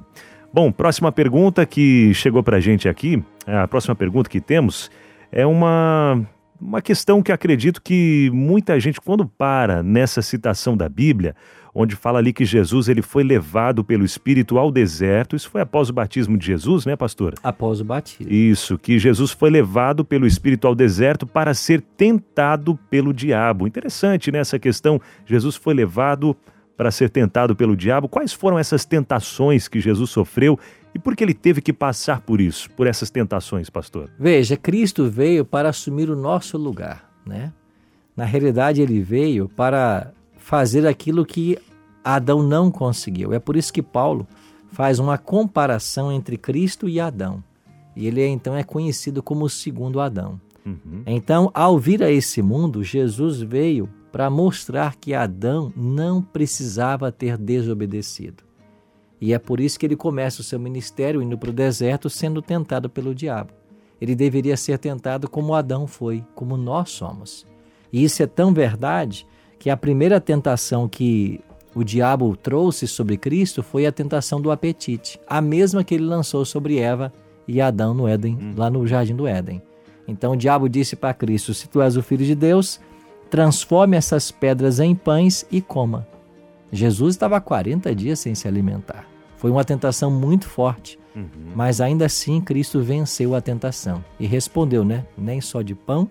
Bom, 0.52 0.72
próxima 0.72 1.12
pergunta 1.12 1.66
que 1.66 2.12
chegou 2.14 2.42
para 2.42 2.56
a 2.56 2.60
gente 2.60 2.88
aqui, 2.88 3.22
a 3.46 3.68
próxima 3.68 3.94
pergunta 3.94 4.30
que 4.30 4.40
temos 4.40 4.90
é 5.30 5.44
uma, 5.44 6.22
uma 6.60 6.82
questão 6.82 7.22
que 7.22 7.32
acredito 7.32 7.80
que 7.80 8.30
muita 8.32 8.78
gente, 8.80 9.00
quando 9.00 9.26
para 9.26 9.82
nessa 9.82 10.20
citação 10.20 10.76
da 10.76 10.88
Bíblia, 10.88 11.34
onde 11.74 11.94
fala 11.94 12.18
ali 12.18 12.32
que 12.32 12.44
Jesus 12.44 12.88
ele 12.88 13.02
foi 13.02 13.22
levado 13.22 13.84
pelo 13.84 14.04
Espírito 14.04 14.58
ao 14.58 14.70
deserto. 14.70 15.36
Isso 15.36 15.48
foi 15.48 15.60
após 15.60 15.88
o 15.88 15.92
batismo 15.92 16.36
de 16.36 16.46
Jesus, 16.46 16.84
né, 16.84 16.96
pastor? 16.96 17.34
Após 17.42 17.80
o 17.80 17.84
batismo. 17.84 18.32
Isso, 18.32 18.76
que 18.76 18.98
Jesus 18.98 19.30
foi 19.30 19.50
levado 19.50 20.04
pelo 20.04 20.26
Espírito 20.26 20.66
ao 20.66 20.74
deserto 20.74 21.26
para 21.26 21.54
ser 21.54 21.80
tentado 21.80 22.76
pelo 22.90 23.12
diabo. 23.12 23.66
Interessante, 23.66 24.32
né, 24.32 24.40
essa 24.40 24.58
questão. 24.58 25.00
Jesus 25.24 25.54
foi 25.54 25.74
levado 25.74 26.36
para 26.76 26.90
ser 26.92 27.10
tentado 27.10 27.56
pelo 27.56 27.76
diabo. 27.76 28.08
Quais 28.08 28.32
foram 28.32 28.58
essas 28.58 28.84
tentações 28.84 29.66
que 29.66 29.80
Jesus 29.80 30.10
sofreu 30.10 30.58
e 30.94 30.98
por 30.98 31.14
que 31.14 31.22
ele 31.22 31.34
teve 31.34 31.60
que 31.60 31.72
passar 31.72 32.20
por 32.20 32.40
isso, 32.40 32.70
por 32.70 32.86
essas 32.86 33.10
tentações, 33.10 33.70
pastor? 33.70 34.10
Veja, 34.18 34.56
Cristo 34.56 35.08
veio 35.08 35.44
para 35.44 35.68
assumir 35.68 36.10
o 36.10 36.16
nosso 36.16 36.56
lugar, 36.56 37.10
né? 37.26 37.52
Na 38.16 38.24
realidade, 38.24 38.82
ele 38.82 39.00
veio 39.00 39.48
para 39.48 40.12
fazer 40.36 40.86
aquilo 40.86 41.24
que 41.24 41.58
Adão 42.02 42.42
não 42.42 42.70
conseguiu. 42.70 43.32
É 43.32 43.38
por 43.38 43.56
isso 43.56 43.72
que 43.72 43.82
Paulo 43.82 44.26
faz 44.72 44.98
uma 44.98 45.16
comparação 45.16 46.10
entre 46.10 46.36
Cristo 46.36 46.88
e 46.88 46.98
Adão. 46.98 47.42
E 47.94 48.06
ele 48.06 48.24
então 48.26 48.56
é 48.56 48.62
conhecido 48.62 49.22
como 49.22 49.44
o 49.44 49.50
segundo 49.50 50.00
Adão. 50.00 50.40
Uhum. 50.64 51.02
Então, 51.06 51.50
ao 51.54 51.78
vir 51.78 52.02
a 52.02 52.10
esse 52.10 52.42
mundo, 52.42 52.82
Jesus 52.82 53.40
veio 53.40 53.88
para 54.10 54.30
mostrar 54.30 54.96
que 54.96 55.14
Adão 55.14 55.72
não 55.76 56.22
precisava 56.22 57.12
ter 57.12 57.36
desobedecido. 57.36 58.47
E 59.20 59.32
é 59.32 59.38
por 59.38 59.60
isso 59.60 59.78
que 59.78 59.86
ele 59.86 59.96
começa 59.96 60.40
o 60.40 60.44
seu 60.44 60.58
ministério 60.58 61.22
indo 61.22 61.36
para 61.36 61.50
o 61.50 61.52
deserto 61.52 62.08
sendo 62.08 62.40
tentado 62.40 62.88
pelo 62.88 63.14
diabo. 63.14 63.52
Ele 64.00 64.14
deveria 64.14 64.56
ser 64.56 64.78
tentado 64.78 65.28
como 65.28 65.54
Adão 65.54 65.86
foi, 65.86 66.24
como 66.34 66.56
nós 66.56 66.90
somos. 66.90 67.44
E 67.92 68.04
isso 68.04 68.22
é 68.22 68.26
tão 68.26 68.52
verdade 68.52 69.26
que 69.58 69.70
a 69.70 69.76
primeira 69.76 70.20
tentação 70.20 70.88
que 70.88 71.40
o 71.74 71.82
diabo 71.82 72.36
trouxe 72.36 72.86
sobre 72.86 73.16
Cristo 73.16 73.62
foi 73.62 73.86
a 73.86 73.92
tentação 73.92 74.40
do 74.40 74.50
apetite, 74.50 75.20
a 75.26 75.40
mesma 75.40 75.82
que 75.82 75.94
ele 75.94 76.04
lançou 76.04 76.44
sobre 76.44 76.78
Eva 76.78 77.12
e 77.46 77.60
Adão 77.60 77.92
no 77.92 78.06
Éden, 78.06 78.38
hum. 78.40 78.54
lá 78.56 78.70
no 78.70 78.86
jardim 78.86 79.16
do 79.16 79.26
Éden. 79.26 79.62
Então 80.06 80.32
o 80.32 80.36
diabo 80.36 80.68
disse 80.68 80.94
para 80.94 81.14
Cristo: 81.14 81.52
Se 81.52 81.68
tu 81.68 81.82
és 81.82 81.96
o 81.96 82.02
filho 82.02 82.24
de 82.24 82.34
Deus, 82.34 82.80
transforme 83.30 83.96
essas 83.96 84.30
pedras 84.30 84.80
em 84.80 84.94
pães 84.94 85.46
e 85.50 85.60
coma. 85.60 86.06
Jesus 86.70 87.14
estava 87.14 87.40
40 87.40 87.94
dias 87.94 88.18
sem 88.18 88.34
se 88.34 88.46
alimentar. 88.46 89.07
Foi 89.38 89.50
uma 89.50 89.64
tentação 89.64 90.10
muito 90.10 90.46
forte, 90.46 90.98
uhum. 91.16 91.52
mas 91.54 91.80
ainda 91.80 92.06
assim 92.06 92.40
Cristo 92.40 92.80
venceu 92.80 93.34
a 93.34 93.40
tentação 93.40 94.04
e 94.20 94.26
respondeu, 94.26 94.84
né? 94.84 95.06
Nem 95.16 95.40
só 95.40 95.62
de 95.62 95.74
pão 95.74 96.10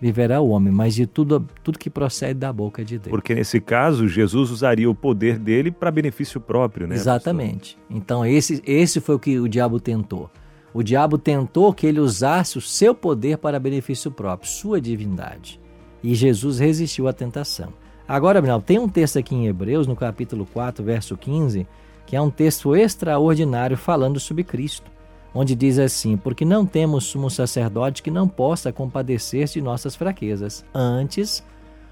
viverá 0.00 0.40
o 0.40 0.48
homem, 0.48 0.72
mas 0.72 0.96
de 0.96 1.06
tudo, 1.06 1.46
tudo 1.62 1.78
que 1.78 1.88
procede 1.88 2.34
da 2.34 2.52
boca 2.52 2.84
de 2.84 2.98
Deus. 2.98 3.08
Porque 3.08 3.36
nesse 3.36 3.60
caso, 3.60 4.08
Jesus 4.08 4.50
usaria 4.50 4.90
o 4.90 4.94
poder 4.96 5.38
dele 5.38 5.70
para 5.70 5.92
benefício 5.92 6.40
próprio, 6.40 6.88
né? 6.88 6.96
Exatamente. 6.96 7.76
Pastor? 7.76 7.96
Então, 7.96 8.26
esse, 8.26 8.60
esse 8.66 9.00
foi 9.00 9.14
o 9.14 9.18
que 9.18 9.38
o 9.38 9.48
diabo 9.48 9.78
tentou. 9.78 10.28
O 10.74 10.82
diabo 10.82 11.18
tentou 11.18 11.72
que 11.72 11.86
ele 11.86 12.00
usasse 12.00 12.58
o 12.58 12.60
seu 12.60 12.96
poder 12.96 13.38
para 13.38 13.60
benefício 13.60 14.10
próprio, 14.10 14.50
sua 14.50 14.80
divindade. 14.80 15.60
E 16.02 16.16
Jesus 16.16 16.58
resistiu 16.58 17.06
à 17.06 17.12
tentação. 17.12 17.72
Agora, 18.08 18.40
Abinal, 18.40 18.60
tem 18.60 18.80
um 18.80 18.88
texto 18.88 19.20
aqui 19.20 19.36
em 19.36 19.46
Hebreus, 19.46 19.86
no 19.86 19.94
capítulo 19.94 20.44
4, 20.52 20.84
verso 20.84 21.16
15, 21.16 21.64
que 22.06 22.16
é 22.16 22.20
um 22.20 22.30
texto 22.30 22.74
extraordinário 22.76 23.76
falando 23.76 24.20
sobre 24.20 24.44
Cristo 24.44 24.92
onde 25.34 25.54
diz 25.54 25.78
assim: 25.78 26.16
Porque 26.16 26.44
não 26.44 26.66
temos 26.66 27.04
sumo 27.04 27.30
sacerdote 27.30 28.02
que 28.02 28.10
não 28.10 28.28
possa 28.28 28.72
compadecer-se 28.72 29.54
de 29.54 29.62
nossas 29.62 29.94
fraquezas. 29.94 30.64
Antes, 30.74 31.44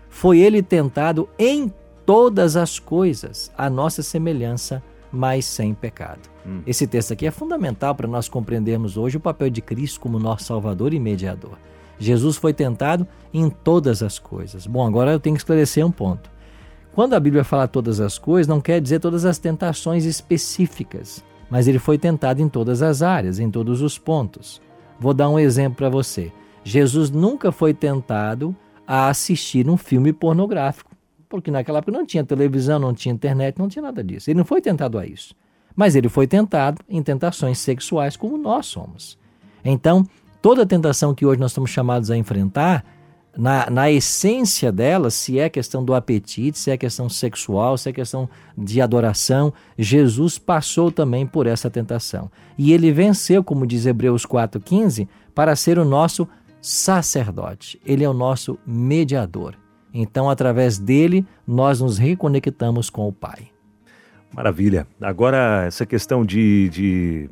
foi 0.09 0.41
ele 0.41 0.63
tentado 0.63 1.29
em 1.39 1.73
todas 2.05 2.57
as 2.57 2.79
coisas, 2.79 3.53
a 3.57 3.71
nossa 3.71 4.03
semelhança, 4.03 4.83
mas 5.13 5.45
sem 5.45 5.75
pecado. 5.75 6.29
Hum. 6.47 6.63
Esse 6.67 6.87
texto 6.87 7.13
aqui 7.13 7.27
é 7.27 7.31
fundamental 7.31 7.95
para 7.95 8.09
nós 8.09 8.29
compreendermos 8.29 8.97
hoje 8.97 9.17
o 9.17 9.21
papel 9.21 9.51
de 9.51 9.61
Cristo 9.61 10.01
como 10.01 10.19
nosso 10.19 10.45
Salvador 10.45 10.93
e 10.93 11.01
mediador. 11.01 11.59
Jesus 11.99 12.37
foi 12.37 12.55
tentado 12.55 13.07
em 13.33 13.51
todas 13.51 14.03
as 14.03 14.19
coisas. 14.19 14.67
Bom, 14.67 14.87
agora 14.87 15.13
eu 15.13 15.21
tenho 15.21 15.37
que 15.37 15.41
esclarecer 15.41 15.85
um 15.85 15.91
ponto. 15.91 16.31
Quando 16.93 17.15
a 17.15 17.21
Bíblia 17.21 17.45
fala 17.45 17.69
todas 17.69 18.01
as 18.01 18.19
coisas, 18.19 18.49
não 18.49 18.61
quer 18.61 18.81
dizer 18.81 18.99
todas 18.99 19.25
as 19.25 19.39
tentações 19.39 20.05
específicas, 20.05 21.25
mas 21.49 21.69
ele 21.69 21.79
foi 21.79 21.97
tentado 21.97 22.43
em 22.43 22.49
todas 22.49 22.83
as 22.83 23.01
áreas, 23.01 23.39
em 23.39 23.51
todos 23.51 23.81
os 23.81 23.97
pontos. 23.97 24.61
Vou 24.99 25.15
dar 25.15 25.29
um 25.29 25.39
exemplo 25.39 25.77
para 25.77 25.89
você. 25.89 26.33
Jesus 26.65 27.11
nunca 27.11 27.53
foi 27.53 27.73
tentado 27.73 28.55
a 28.87 29.09
assistir 29.09 29.69
um 29.69 29.77
filme 29.77 30.13
pornográfico, 30.13 30.91
porque 31.29 31.51
naquela 31.51 31.79
época 31.79 31.97
não 31.97 32.05
tinha 32.05 32.25
televisão, 32.25 32.79
não 32.81 32.93
tinha 32.93 33.15
internet, 33.15 33.57
não 33.57 33.69
tinha 33.69 33.83
nada 33.83 34.03
disso. 34.03 34.29
Ele 34.29 34.39
não 34.39 34.45
foi 34.45 34.61
tentado 34.61 34.99
a 34.99 35.07
isso. 35.07 35.35
Mas 35.77 35.95
ele 35.95 36.09
foi 36.09 36.27
tentado 36.27 36.83
em 36.89 37.01
tentações 37.01 37.59
sexuais 37.61 38.17
como 38.17 38.37
nós 38.37 38.67
somos. 38.67 39.17
Então, 39.65 40.05
toda 40.43 40.67
tentação 40.67 41.15
que 41.15 41.25
hoje 41.25 41.41
nós 41.41 41.53
estamos 41.53 41.71
chamados 41.71 42.11
a 42.11 42.17
enfrentar, 42.17 42.85
na, 43.37 43.71
na 43.71 43.91
essência 43.91 44.73
dela, 44.73 45.11
se 45.11 45.39
é 45.39 45.49
questão 45.49 45.85
do 45.85 45.95
apetite, 45.95 46.59
se 46.59 46.71
é 46.71 46.77
questão 46.77 47.09
sexual, 47.09 47.79
se 47.79 47.89
é 47.89 47.93
questão 47.93 48.29
de 48.57 48.81
adoração, 48.81 49.53
Jesus 49.79 50.39
passou 50.39 50.91
também 50.91 51.27
por 51.27 51.47
essa 51.47 51.71
tentação. 51.71 52.31
E 52.59 52.73
ele 52.73 52.93
venceu, 52.93 53.43
como 53.43 53.67
diz 53.67 53.87
Hebreus 53.87 54.27
4,15, 54.27 55.09
para 55.35 55.55
ser 55.55 55.79
o 55.79 55.85
nosso 55.85 56.29
sacerdote. 56.61 57.81
Ele 57.87 58.05
é 58.05 58.09
o 58.09 58.15
nosso 58.15 58.59
mediador. 58.67 59.55
Então, 59.93 60.29
através 60.29 60.79
dele, 60.79 61.27
nós 61.47 61.81
nos 61.81 61.99
reconectamos 61.99 62.91
com 62.91 63.09
o 63.09 63.13
Pai. 63.13 63.49
Maravilha. 64.33 64.87
Agora, 65.01 65.65
essa 65.67 65.85
questão 65.85 66.25
de, 66.25 66.69
de 66.69 67.31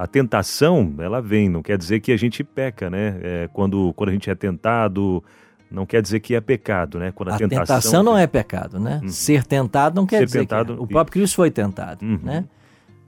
a 0.00 0.06
tentação, 0.06 0.94
ela 0.98 1.20
vem, 1.20 1.50
não 1.50 1.62
quer 1.62 1.76
dizer 1.76 2.00
que 2.00 2.10
a 2.10 2.16
gente 2.16 2.42
peca, 2.42 2.88
né? 2.88 3.20
É, 3.22 3.48
quando, 3.52 3.92
quando 3.94 4.08
a 4.08 4.12
gente 4.12 4.30
é 4.30 4.34
tentado, 4.34 5.22
não 5.70 5.84
quer 5.84 6.00
dizer 6.00 6.20
que 6.20 6.34
é 6.34 6.40
pecado, 6.40 6.98
né? 6.98 7.12
Quando 7.12 7.28
a, 7.28 7.34
a 7.34 7.38
tentação, 7.38 7.66
tentação 7.66 8.02
não 8.02 8.16
é 8.16 8.26
pecado, 8.26 8.80
né? 8.80 9.00
Uhum. 9.02 9.10
Ser 9.10 9.44
tentado 9.44 9.94
não 9.94 10.06
quer 10.06 10.20
Ser 10.20 10.24
dizer 10.24 10.38
tentado, 10.38 10.74
que 10.74 10.80
é. 10.80 10.82
O 10.82 10.86
próprio 10.86 11.12
Cristo 11.12 11.36
foi 11.36 11.50
tentado, 11.50 12.02
uhum. 12.02 12.18
né? 12.22 12.46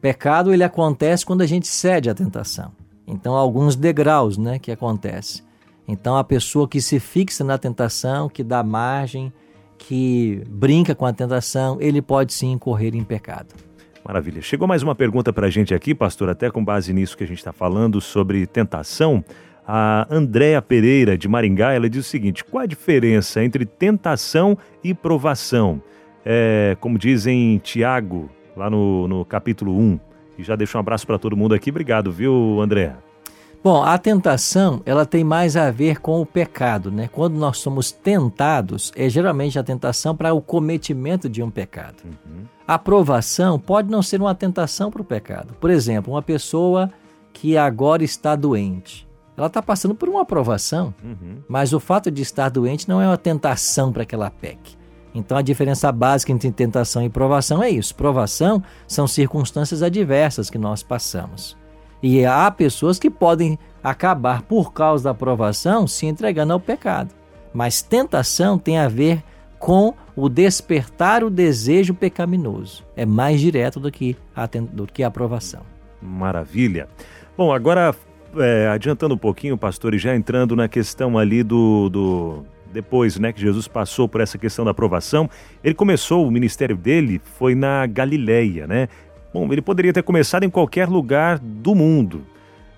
Pecado 0.03 0.53
ele 0.53 0.63
acontece 0.63 1.25
quando 1.25 1.41
a 1.41 1.47
gente 1.47 1.67
cede 1.67 2.11
à 2.11 2.15
tentação. 2.15 2.73
Então, 3.07 3.35
há 3.37 3.41
alguns 3.41 3.75
degraus, 3.75 4.37
né, 4.37 4.59
que 4.59 4.71
acontece. 4.71 5.43
Então, 5.89 6.19
a 6.19 6.25
pessoa 6.25 6.69
que 6.69 6.81
se 6.81 7.01
fixa 7.01 7.43
na 7.43 7.57
tentação, 7.57 8.29
que 8.29 8.45
dá 8.45 8.63
margem, 8.63 9.33
que 9.79 10.43
brinca 10.47 10.95
com 10.95 11.07
a 11.07 11.13
tentação, 11.13 11.79
ele 11.81 12.03
pode 12.03 12.35
sim 12.35 12.53
incorrer 12.53 12.95
em 12.95 13.03
pecado. 13.03 13.55
Maravilha. 14.05 14.43
Chegou 14.43 14.67
mais 14.67 14.83
uma 14.83 14.95
pergunta 14.95 15.33
para 15.33 15.47
a 15.47 15.51
gente 15.51 15.73
aqui, 15.73 15.95
pastor, 15.95 16.29
até 16.29 16.51
com 16.51 16.65
base 16.65 16.93
nisso 16.93 17.17
que 17.17 17.23
a 17.23 17.27
gente 17.27 17.39
está 17.39 17.53
falando 17.53 18.01
sobre 18.01 18.47
tentação. 18.47 19.25
A 19.67 20.09
Andréa 20.11 20.61
Pereira, 20.61 21.17
de 21.17 21.29
Maringá, 21.29 21.73
ela 21.73 21.89
diz 21.89 22.07
o 22.07 22.09
seguinte: 22.09 22.45
qual 22.45 22.65
a 22.65 22.67
diferença 22.67 23.45
entre 23.45 23.65
tentação 23.65 24.59
e 24.83 24.93
provação? 24.93 25.81
É, 26.25 26.77
como 26.81 26.99
dizem 26.99 27.59
Tiago, 27.59 28.29
lá 28.57 28.69
no, 28.69 29.07
no 29.07 29.25
capítulo 29.25 29.79
1. 29.79 30.01
E 30.39 30.43
já 30.43 30.57
deixo 30.57 30.77
um 30.77 30.81
abraço 30.81 31.07
para 31.07 31.19
todo 31.19 31.37
mundo 31.37 31.55
aqui. 31.55 31.71
Obrigado, 31.71 32.11
viu, 32.11 32.61
André? 32.61 32.97
Bom, 33.65 33.81
a 33.81 33.97
tentação, 33.97 34.83
ela 34.85 35.07
tem 35.07 35.23
mais 35.23 35.57
a 35.57 35.71
ver 35.71 36.01
com 36.01 36.21
o 36.21 36.27
pecado, 36.27 36.91
né? 36.91 37.09
Quando 37.13 37.35
nós 37.35 37.59
somos 37.59 37.93
tentados, 37.93 38.91
é 38.97 39.09
geralmente 39.09 39.57
a 39.57 39.63
tentação 39.63 40.17
para 40.17 40.35
o 40.35 40.41
cometimento 40.41 41.29
de 41.29 41.41
um 41.45 41.49
pecado. 41.49 42.03
Uhum. 42.05 42.43
A 42.67 42.77
provação 42.77 43.61
pode 43.61 43.89
não 43.89 44.03
ser 44.03 44.21
uma 44.21 44.35
tentação 44.35 44.91
para 44.91 45.01
o 45.01 45.05
pecado. 45.05 45.55
Por 45.61 45.71
exemplo, 45.71 46.13
uma 46.13 46.23
pessoa 46.23 46.91
que 47.33 47.57
agora 47.57 48.03
está 48.03 48.35
doente. 48.35 49.07
Ela 49.37 49.47
está 49.47 49.63
passando 49.63 49.95
por 49.95 50.09
uma 50.09 50.25
provação, 50.25 50.93
uhum. 51.03 51.37
mas 51.49 51.73
o 51.73 51.79
fato 51.79 52.11
de 52.11 52.21
estar 52.21 52.49
doente 52.49 52.89
não 52.89 53.01
é 53.01 53.07
uma 53.07 53.17
tentação 53.17 53.93
para 53.93 54.05
que 54.05 54.15
ela 54.15 54.29
peque. 54.29 54.77
Então 55.15 55.39
a 55.39 55.43
diferença 55.43 55.93
básica 55.93 56.33
entre 56.33 56.51
tentação 56.51 57.05
e 57.05 57.09
provação 57.09 57.63
é 57.63 57.71
isso. 57.71 57.95
Provação 57.95 58.61
são 58.89 59.07
circunstâncias 59.07 59.85
adversas 59.85 60.51
que 60.51 60.59
nós 60.59 60.83
passamos. 60.83 61.57
E 62.03 62.25
há 62.25 62.51
pessoas 62.51 62.99
que 62.99 63.09
podem 63.09 63.59
acabar, 63.83 64.43
por 64.43 64.73
causa 64.73 65.05
da 65.05 65.11
aprovação, 65.11 65.87
se 65.87 66.07
entregando 66.07 66.53
ao 66.53 66.61
pecado. 66.61 67.15
Mas 67.53 67.83
tentação 67.83 68.59
tem 68.59 68.79
a 68.79 68.89
ver 68.89 69.23
com 69.59 69.95
o 70.17 70.29
despertar 70.29 71.23
o 71.23 71.31
desejo 71.31 71.95
pecaminoso. 71.95 72.85
É 72.97 73.07
mais 73.07 73.41
direto 73.41 73.79
do 73.79 73.91
que 73.91 74.17
a, 74.35 74.47
do 74.47 74.87
que 74.87 75.03
a 75.03 75.07
aprovação. 75.07 75.61
Maravilha. 76.01 76.89
Bom, 77.37 77.53
agora 77.53 77.95
é, 78.37 78.69
adiantando 78.69 79.15
um 79.15 79.19
pouquinho, 79.19 79.57
pastor, 79.57 79.95
e 79.95 79.99
já 79.99 80.17
entrando 80.17 80.57
na 80.57 80.69
questão 80.69 81.17
ali 81.17 81.43
do, 81.43 81.89
do 81.89 82.45
depois, 82.73 83.19
né, 83.19 83.33
que 83.33 83.41
Jesus 83.41 83.69
passou 83.69 84.09
por 84.09 84.21
essa 84.21 84.39
questão 84.39 84.65
da 84.65 84.71
aprovação, 84.71 85.29
ele 85.63 85.75
começou 85.75 86.27
o 86.27 86.31
ministério 86.31 86.77
dele 86.77 87.21
foi 87.39 87.55
na 87.55 87.87
Galileia, 87.87 88.67
né? 88.67 88.89
Bom, 89.33 89.51
ele 89.51 89.63
poderia 89.63 89.93
ter 89.93 90.03
começado 90.03 90.45
em 90.45 90.51
qualquer 90.51 90.89
lugar 90.89 91.39
do 91.39 91.75
mundo, 91.75 92.25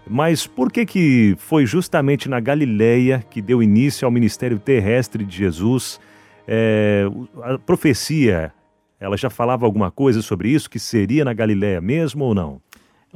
mas 0.07 0.47
por 0.47 0.71
que 0.71 0.85
que 0.85 1.35
foi 1.39 1.67
justamente 1.67 2.29
na 2.29 2.39
Galileia 2.39 3.25
que 3.29 3.41
deu 3.41 3.63
início 3.63 4.05
ao 4.07 4.13
ministério 4.13 4.59
terrestre 4.59 5.25
de 5.25 5.37
Jesus? 5.37 5.99
É, 6.47 7.09
a 7.43 7.59
profecia, 7.59 8.53
ela 9.01 9.17
já 9.17 9.31
falava 9.31 9.65
alguma 9.65 9.91
coisa 9.91 10.21
sobre 10.21 10.51
isso, 10.51 10.69
que 10.69 10.79
seria 10.79 11.25
na 11.25 11.33
Galileia 11.33 11.81
mesmo 11.81 12.25
ou 12.25 12.35
não? 12.35 12.61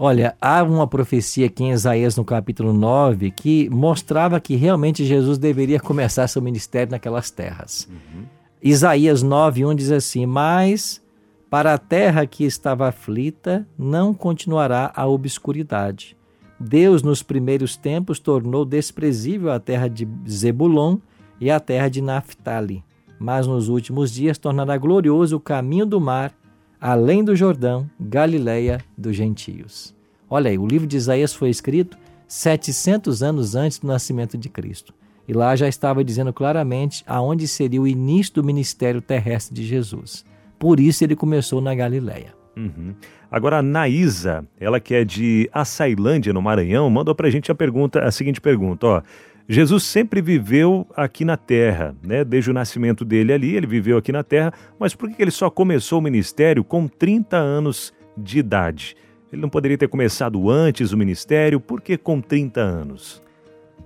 Olha, 0.01 0.37
há 0.40 0.62
uma 0.62 0.87
profecia 0.87 1.46
aqui 1.46 1.64
em 1.64 1.72
Isaías 1.72 2.16
no 2.16 2.24
capítulo 2.24 2.72
9 2.72 3.33
que 3.33 3.68
mostrava 3.68 4.40
que 4.40 4.55
realmente 4.55 5.05
Jesus 5.05 5.38
deveria 5.38 5.81
começar 5.81 6.29
seu 6.29 6.40
ministério 6.40 6.92
naquelas 6.92 7.31
terras. 7.31 7.88
Uhum. 7.90 8.22
Isaías 8.62 9.24
9:1 9.24 9.74
diz 9.74 9.90
assim: 9.90 10.24
"Mas 10.24 11.03
para 11.50 11.72
a 11.72 11.78
terra 11.78 12.26
que 12.26 12.44
estava 12.44 12.88
aflita 12.88 13.66
não 13.78 14.12
continuará 14.12 14.92
a 14.94 15.06
obscuridade. 15.06 16.16
Deus, 16.61 17.02
nos 17.02 17.22
primeiros 17.22 17.76
tempos, 17.76 18.18
tornou 18.18 18.64
desprezível 18.64 19.50
a 19.52 19.61
terra 19.61 19.88
de 19.88 20.06
Zebulon 20.28 20.98
e 21.40 21.50
a 21.50 21.58
terra 21.58 21.88
de 21.88 22.02
Naphtali, 22.02 22.84
mas 23.18 23.46
nos 23.46 23.68
últimos 23.68 24.12
dias 24.12 24.37
tornará 24.37 24.76
glorioso 24.76 25.37
o 25.37 25.40
caminho 25.40 25.87
do 25.87 26.00
mar, 26.00 26.34
além 26.80 27.24
do 27.24 27.34
Jordão, 27.34 27.88
Galileia 27.98 28.84
dos 28.96 29.16
gentios. 29.16 29.94
Olha 30.28 30.50
aí, 30.50 30.58
o 30.58 30.66
livro 30.66 30.87
de 30.87 30.96
Isaías 30.96 31.32
foi 31.32 31.48
escrito 31.48 31.96
700 32.26 33.22
anos 33.22 33.54
antes 33.54 33.78
do 33.78 33.87
nascimento 33.87 34.37
de 34.37 34.48
Cristo. 34.48 34.92
E 35.26 35.32
lá 35.32 35.56
já 35.56 35.68
estava 35.68 36.04
dizendo 36.04 36.32
claramente 36.32 37.02
aonde 37.06 37.48
seria 37.48 37.80
o 37.80 37.87
início 37.87 38.34
do 38.34 38.44
ministério 38.44 39.00
terrestre 39.00 39.54
de 39.54 39.64
Jesus. 39.64 40.24
Por 40.59 40.81
isso 40.81 41.05
ele 41.05 41.14
começou 41.14 41.61
na 41.61 41.75
Galileia. 41.75 42.35
Uhum. 42.57 42.94
Agora, 43.31 43.59
a 43.59 43.62
Naísa, 43.62 44.44
ela 44.59 44.81
que 44.81 44.94
é 44.94 45.05
de 45.05 45.49
Açailândia, 45.53 46.33
no 46.33 46.42
Maranhão, 46.42 46.90
mandou 46.90 47.14
para 47.14 47.29
a 47.29 47.31
gente 47.31 47.53
a, 47.53 47.55
pergunta, 47.55 48.03
a 48.03 48.11
seguinte 48.11 48.40
pergunta: 48.40 48.87
ó, 48.87 49.03
Jesus 49.49 49.85
sempre 49.85 50.21
viveu 50.21 50.87
aqui 50.97 51.25
na 51.25 51.37
Terra, 51.37 51.94
né? 52.03 52.25
Desde 52.25 52.51
o 52.51 52.55
nascimento 52.55 53.05
dele 53.05 53.33
ali, 53.33 53.57
ele 53.57 53.66
viveu 53.66 53.97
aqui 53.97 54.11
na 54.11 54.23
Terra, 54.23 54.53
mas 54.79 54.94
por 54.94 55.11
que 55.11 55.23
ele 55.23 55.31
só 55.31 55.49
começou 55.49 56.01
o 56.01 56.03
ministério 56.03 56.64
com 56.64 56.88
30 56.88 57.37
anos 57.37 57.94
de 58.16 58.38
idade? 58.40 58.97
Ele 59.33 59.40
não 59.42 59.49
poderia 59.49 59.79
ter 59.79 59.88
começado 59.88 60.51
antes 60.51 60.92
o 60.92 60.97
ministério? 60.97 61.61
Por 61.61 61.81
que 61.81 61.97
com 61.97 62.21
30 62.21 62.61
anos? 62.61 63.23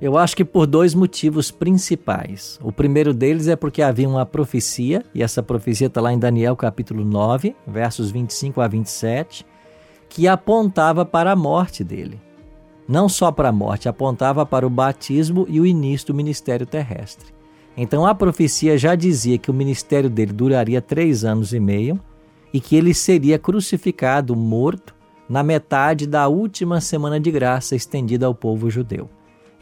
Eu 0.02 0.18
acho 0.18 0.36
que 0.36 0.44
por 0.44 0.66
dois 0.66 0.96
motivos 0.96 1.52
principais. 1.52 2.58
O 2.60 2.72
primeiro 2.72 3.14
deles 3.14 3.46
é 3.46 3.54
porque 3.54 3.80
havia 3.80 4.08
uma 4.08 4.26
profecia, 4.26 5.04
e 5.14 5.22
essa 5.22 5.44
profecia 5.44 5.86
está 5.86 6.00
lá 6.00 6.12
em 6.12 6.18
Daniel 6.18 6.56
capítulo 6.56 7.04
9, 7.04 7.54
versos 7.64 8.10
25 8.10 8.60
a 8.60 8.66
27, 8.66 9.46
que 10.08 10.26
apontava 10.26 11.04
para 11.04 11.30
a 11.30 11.36
morte 11.36 11.84
dele. 11.84 12.20
Não 12.88 13.08
só 13.08 13.30
para 13.30 13.50
a 13.50 13.52
morte, 13.52 13.88
apontava 13.88 14.44
para 14.44 14.66
o 14.66 14.70
batismo 14.70 15.46
e 15.48 15.60
o 15.60 15.66
início 15.66 16.08
do 16.08 16.14
ministério 16.14 16.66
terrestre. 16.66 17.32
Então 17.76 18.04
a 18.04 18.12
profecia 18.12 18.76
já 18.76 18.96
dizia 18.96 19.38
que 19.38 19.52
o 19.52 19.54
ministério 19.54 20.10
dele 20.10 20.32
duraria 20.32 20.82
três 20.82 21.24
anos 21.24 21.54
e 21.54 21.60
meio 21.60 22.00
e 22.52 22.58
que 22.58 22.74
ele 22.74 22.92
seria 22.92 23.38
crucificado, 23.38 24.34
morto, 24.34 24.96
na 25.28 25.44
metade 25.44 26.08
da 26.08 26.26
última 26.26 26.80
semana 26.80 27.20
de 27.20 27.30
graça 27.30 27.76
estendida 27.76 28.26
ao 28.26 28.34
povo 28.34 28.68
judeu. 28.68 29.08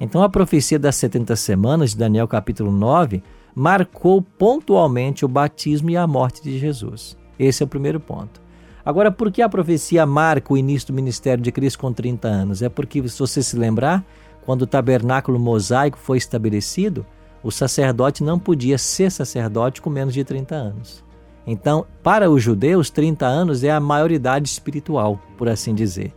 Então 0.01 0.23
a 0.23 0.29
profecia 0.31 0.79
das 0.79 0.97
70 0.97 1.37
semanas 1.37 1.91
de 1.91 1.99
Daniel 1.99 2.27
capítulo 2.27 2.73
9 2.73 3.23
marcou 3.55 4.23
pontualmente 4.23 5.27
o 5.27 5.29
batismo 5.29 5.91
e 5.91 5.97
a 5.97 6.07
morte 6.07 6.43
de 6.43 6.59
Jesus. 6.59 7.19
Esse 7.39 7.63
é 7.63 7.67
o 7.67 7.69
primeiro 7.69 8.01
ponto. 8.01 8.41
Agora, 8.83 9.13
por 9.13 9.31
que 9.31 9.43
a 9.43 9.49
profecia 9.49 10.07
marca 10.07 10.55
o 10.55 10.57
início 10.57 10.89
do 10.89 10.95
ministério 10.95 11.45
de 11.45 11.53
Cristo 11.53 11.81
com 11.81 11.93
30 11.93 12.27
anos? 12.27 12.63
É 12.63 12.69
porque, 12.71 13.07
se 13.07 13.19
você 13.19 13.43
se 13.43 13.57
lembrar, 13.57 14.03
quando 14.47 14.63
o 14.63 14.67
tabernáculo 14.67 15.39
mosaico 15.39 15.99
foi 15.99 16.17
estabelecido, 16.17 17.05
o 17.43 17.51
sacerdote 17.51 18.25
não 18.25 18.39
podia 18.39 18.79
ser 18.79 19.13
sacerdote 19.13 19.83
com 19.83 19.91
menos 19.91 20.15
de 20.15 20.25
30 20.25 20.55
anos. 20.55 21.05
Então, 21.47 21.87
para 22.03 22.31
os 22.31 22.43
judeus, 22.43 22.89
30 22.89 23.27
anos 23.27 23.63
é 23.65 23.71
a 23.71 23.81
maioridade 23.81 24.49
espiritual, 24.49 25.21
por 25.37 25.49
assim 25.49 25.75
dizer. 25.75 26.15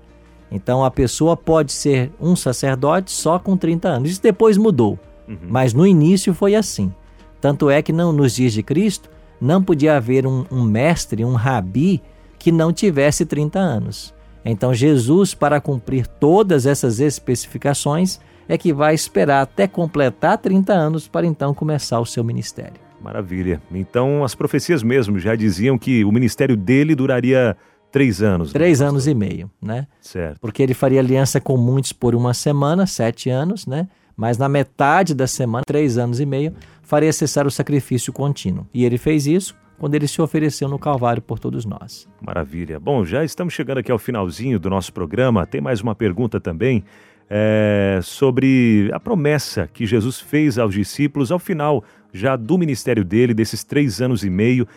Então, 0.54 0.86
a 0.86 0.92
pessoa 0.92 1.36
pode 1.36 1.74
ser 1.74 2.12
um 2.22 2.36
sacerdote 2.36 3.12
só 3.12 3.39
com 3.39 3.58
30 3.58 3.88
anos. 3.89 4.12
Isso 4.12 4.22
depois 4.22 4.56
mudou, 4.56 5.00
uhum. 5.28 5.38
mas 5.50 5.74
no 5.74 5.86
início 5.86 6.32
foi 6.32 6.54
assim. 6.54 6.94
Tanto 7.42 7.72
é 7.72 7.82
que 7.82 7.92
não, 7.92 8.13
nos 8.13 8.36
dias 8.36 8.54
de 8.54 8.62
Cristo 8.62 9.10
não 9.42 9.63
podia 9.63 9.98
haver 9.98 10.28
um, 10.28 10.46
um 10.52 10.63
mestre, 10.63 11.26
um 11.26 11.34
rabi, 11.34 12.02
que 12.38 12.52
não 12.52 12.72
tivesse 12.72 13.26
30 13.26 13.58
anos. 13.58 14.13
Então, 14.46 14.74
Jesus, 14.74 15.34
para 15.34 15.60
cumprir 15.60 16.06
todas 16.06 16.66
essas 16.66 17.00
especificações, 17.00 18.20
é 18.48 18.58
que 18.58 18.72
vai 18.72 18.94
esperar 18.94 19.42
até 19.42 19.68
completar 19.68 20.38
30 20.38 20.72
anos 20.72 21.08
para 21.08 21.26
então 21.26 21.54
começar 21.54 22.00
o 22.00 22.06
seu 22.06 22.24
ministério. 22.24 22.76
Maravilha. 23.02 23.62
Então, 23.72 24.24
as 24.24 24.36
profecias 24.36 24.84
mesmo 24.84 25.20
já 25.20 25.36
diziam 25.36 25.78
que 25.78 26.06
o 26.06 26.12
ministério 26.12 26.56
dele 26.56 26.96
duraria 26.96 27.58
três 27.94 28.24
anos. 28.24 28.48
Né, 28.50 28.54
três 28.54 28.80
né, 28.80 28.88
anos 28.88 29.08
e 29.08 29.14
meio, 29.14 29.50
né? 29.62 29.88
Certo. 30.02 30.40
Porque 30.42 30.62
ele 30.62 30.74
faria 30.74 31.00
aliança 31.00 31.40
com 31.40 31.56
muitos 31.56 31.94
por 31.94 32.16
uma 32.16 32.34
semana, 32.34 32.88
sete 32.88 33.30
anos, 33.30 33.68
né? 33.68 33.88
Mas 34.18 34.38
na 34.38 34.50
metade 34.50 35.14
da 35.14 35.28
semana, 35.28 35.64
três 35.66 35.98
anos 35.98 36.20
e 36.20 36.26
meio, 36.26 36.54
faria 36.82 37.14
cessar 37.14 37.46
o 37.48 37.52
sacrifício 37.52 38.12
contínuo. 38.12 38.68
E 38.74 38.84
ele 38.84 38.98
fez 38.98 39.28
isso 39.28 39.56
quando 39.78 39.96
ele 39.96 40.08
se 40.08 40.22
ofereceu 40.22 40.68
no 40.68 40.80
Calvário 40.80 41.22
por 41.22 41.40
todos 41.40 41.66
nós. 41.66 42.08
Maravilha. 42.22 42.80
Bom, 42.80 43.06
já 43.06 43.24
estamos 43.24 43.54
chegando 43.54 43.78
aqui 43.78 43.92
ao 43.92 44.00
finalzinho 44.00 44.60
do 44.60 44.70
nosso 44.70 44.92
programa. 44.92 45.46
Tem 45.46 45.62
mais 45.62 45.82
uma 45.82 45.94
pergunta 45.94 46.40
também 46.40 46.84
é, 47.30 48.00
sobre 48.02 48.90
a 48.92 49.00
promessa 49.00 49.70
que 49.72 49.86
Jesus 49.86 50.20
fez 50.20 50.58
aos 50.58 50.74
discípulos 50.74 51.32
ao 51.32 51.40
final 51.40 51.84
já 52.12 52.36
do 52.36 52.58
ministério 52.58 53.04
dele, 53.04 53.34
desses 53.34 53.64
três 53.64 54.02
anos 54.02 54.24
e 54.24 54.30
meio. 54.30 54.68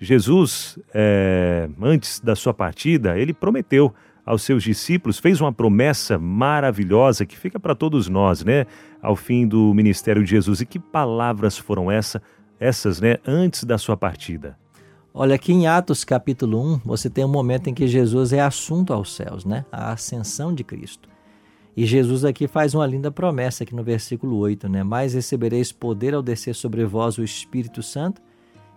Jesus, 0.00 0.78
é, 0.94 1.68
antes 1.80 2.20
da 2.20 2.34
sua 2.34 2.54
partida, 2.54 3.18
ele 3.18 3.34
prometeu 3.34 3.92
aos 4.24 4.42
seus 4.42 4.62
discípulos, 4.62 5.18
fez 5.18 5.40
uma 5.40 5.52
promessa 5.52 6.18
maravilhosa 6.18 7.26
que 7.26 7.36
fica 7.36 7.60
para 7.60 7.74
todos 7.74 8.08
nós, 8.08 8.42
né? 8.42 8.66
Ao 9.02 9.14
fim 9.14 9.46
do 9.46 9.74
ministério 9.74 10.24
de 10.24 10.30
Jesus. 10.30 10.60
E 10.60 10.66
que 10.66 10.78
palavras 10.78 11.58
foram 11.58 11.90
essa, 11.90 12.22
essas, 12.58 13.00
né? 13.00 13.18
Antes 13.26 13.64
da 13.64 13.76
sua 13.76 13.96
partida. 13.96 14.56
Olha, 15.12 15.34
aqui 15.34 15.52
em 15.52 15.66
Atos 15.66 16.04
capítulo 16.04 16.74
1, 16.74 16.80
você 16.84 17.10
tem 17.10 17.24
um 17.24 17.28
momento 17.28 17.68
em 17.68 17.74
que 17.74 17.86
Jesus 17.86 18.32
é 18.32 18.40
assunto 18.40 18.92
aos 18.92 19.14
céus, 19.14 19.44
né? 19.44 19.66
A 19.70 19.92
ascensão 19.92 20.54
de 20.54 20.62
Cristo. 20.62 21.08
E 21.76 21.84
Jesus 21.84 22.24
aqui 22.24 22.46
faz 22.46 22.74
uma 22.74 22.86
linda 22.86 23.10
promessa 23.10 23.64
aqui 23.64 23.74
no 23.74 23.82
versículo 23.82 24.36
8, 24.36 24.68
né? 24.68 24.82
Mas 24.82 25.14
recebereis 25.14 25.72
poder 25.72 26.14
ao 26.14 26.22
descer 26.22 26.54
sobre 26.54 26.84
vós 26.84 27.18
o 27.18 27.24
Espírito 27.24 27.82
Santo, 27.82 28.22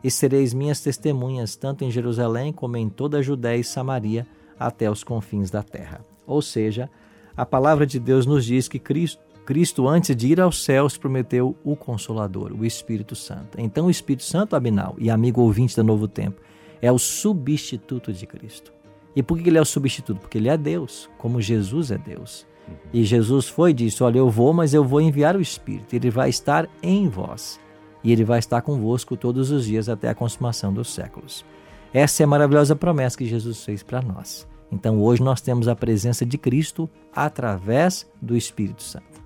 e 0.03 0.11
sereis 0.11 0.53
minhas 0.53 0.81
testemunhas, 0.81 1.55
tanto 1.55 1.83
em 1.83 1.91
Jerusalém 1.91 2.51
como 2.51 2.77
em 2.77 2.89
toda 2.89 3.19
a 3.19 3.21
Judéia 3.21 3.59
e 3.59 3.63
Samaria, 3.63 4.27
até 4.59 4.89
os 4.89 5.03
confins 5.03 5.49
da 5.49 5.63
terra. 5.63 6.05
Ou 6.27 6.41
seja, 6.41 6.89
a 7.35 7.45
palavra 7.45 7.85
de 7.85 7.99
Deus 7.99 8.25
nos 8.25 8.45
diz 8.45 8.67
que 8.67 8.79
Cristo, 8.79 9.21
Cristo 9.45 9.87
antes 9.87 10.15
de 10.15 10.27
ir 10.27 10.39
aos 10.39 10.63
céus, 10.63 10.97
prometeu 10.97 11.55
o 11.63 11.75
Consolador, 11.75 12.51
o 12.53 12.65
Espírito 12.65 13.15
Santo. 13.15 13.59
Então, 13.59 13.87
o 13.87 13.89
Espírito 13.89 14.23
Santo, 14.23 14.55
Abinal, 14.55 14.95
e 14.97 15.09
amigo 15.09 15.41
ouvinte 15.41 15.75
do 15.75 15.83
Novo 15.83 16.07
Tempo, 16.07 16.41
é 16.81 16.91
o 16.91 16.99
substituto 16.99 18.13
de 18.13 18.25
Cristo. 18.25 18.71
E 19.15 19.21
por 19.21 19.39
que 19.39 19.49
ele 19.49 19.57
é 19.57 19.61
o 19.61 19.65
substituto? 19.65 20.19
Porque 20.19 20.37
ele 20.37 20.49
é 20.49 20.57
Deus, 20.57 21.09
como 21.17 21.41
Jesus 21.41 21.91
é 21.91 21.97
Deus. 21.97 22.45
E 22.93 23.03
Jesus 23.03 23.47
foi 23.47 23.71
e 23.71 23.73
disse: 23.73 24.03
Olha, 24.03 24.19
eu 24.19 24.29
vou, 24.29 24.53
mas 24.53 24.73
eu 24.73 24.83
vou 24.83 25.01
enviar 25.01 25.35
o 25.35 25.41
Espírito. 25.41 25.95
Ele 25.95 26.09
vai 26.09 26.29
estar 26.29 26.69
em 26.81 27.07
vós. 27.07 27.59
E 28.03 28.11
ele 28.11 28.23
vai 28.23 28.39
estar 28.39 28.61
convosco 28.61 29.15
todos 29.15 29.51
os 29.51 29.65
dias 29.65 29.87
até 29.87 30.09
a 30.09 30.15
consumação 30.15 30.73
dos 30.73 30.93
séculos. 30.93 31.45
Essa 31.93 32.23
é 32.23 32.25
a 32.25 32.27
maravilhosa 32.27 32.75
promessa 32.75 33.17
que 33.17 33.25
Jesus 33.25 33.63
fez 33.63 33.83
para 33.83 34.01
nós. 34.01 34.47
Então 34.71 34.99
hoje 34.99 35.21
nós 35.21 35.39
temos 35.41 35.67
a 35.67 35.75
presença 35.75 36.25
de 36.25 36.37
Cristo 36.37 36.89
através 37.15 38.09
do 38.21 38.35
Espírito 38.35 38.81
Santo. 38.81 39.21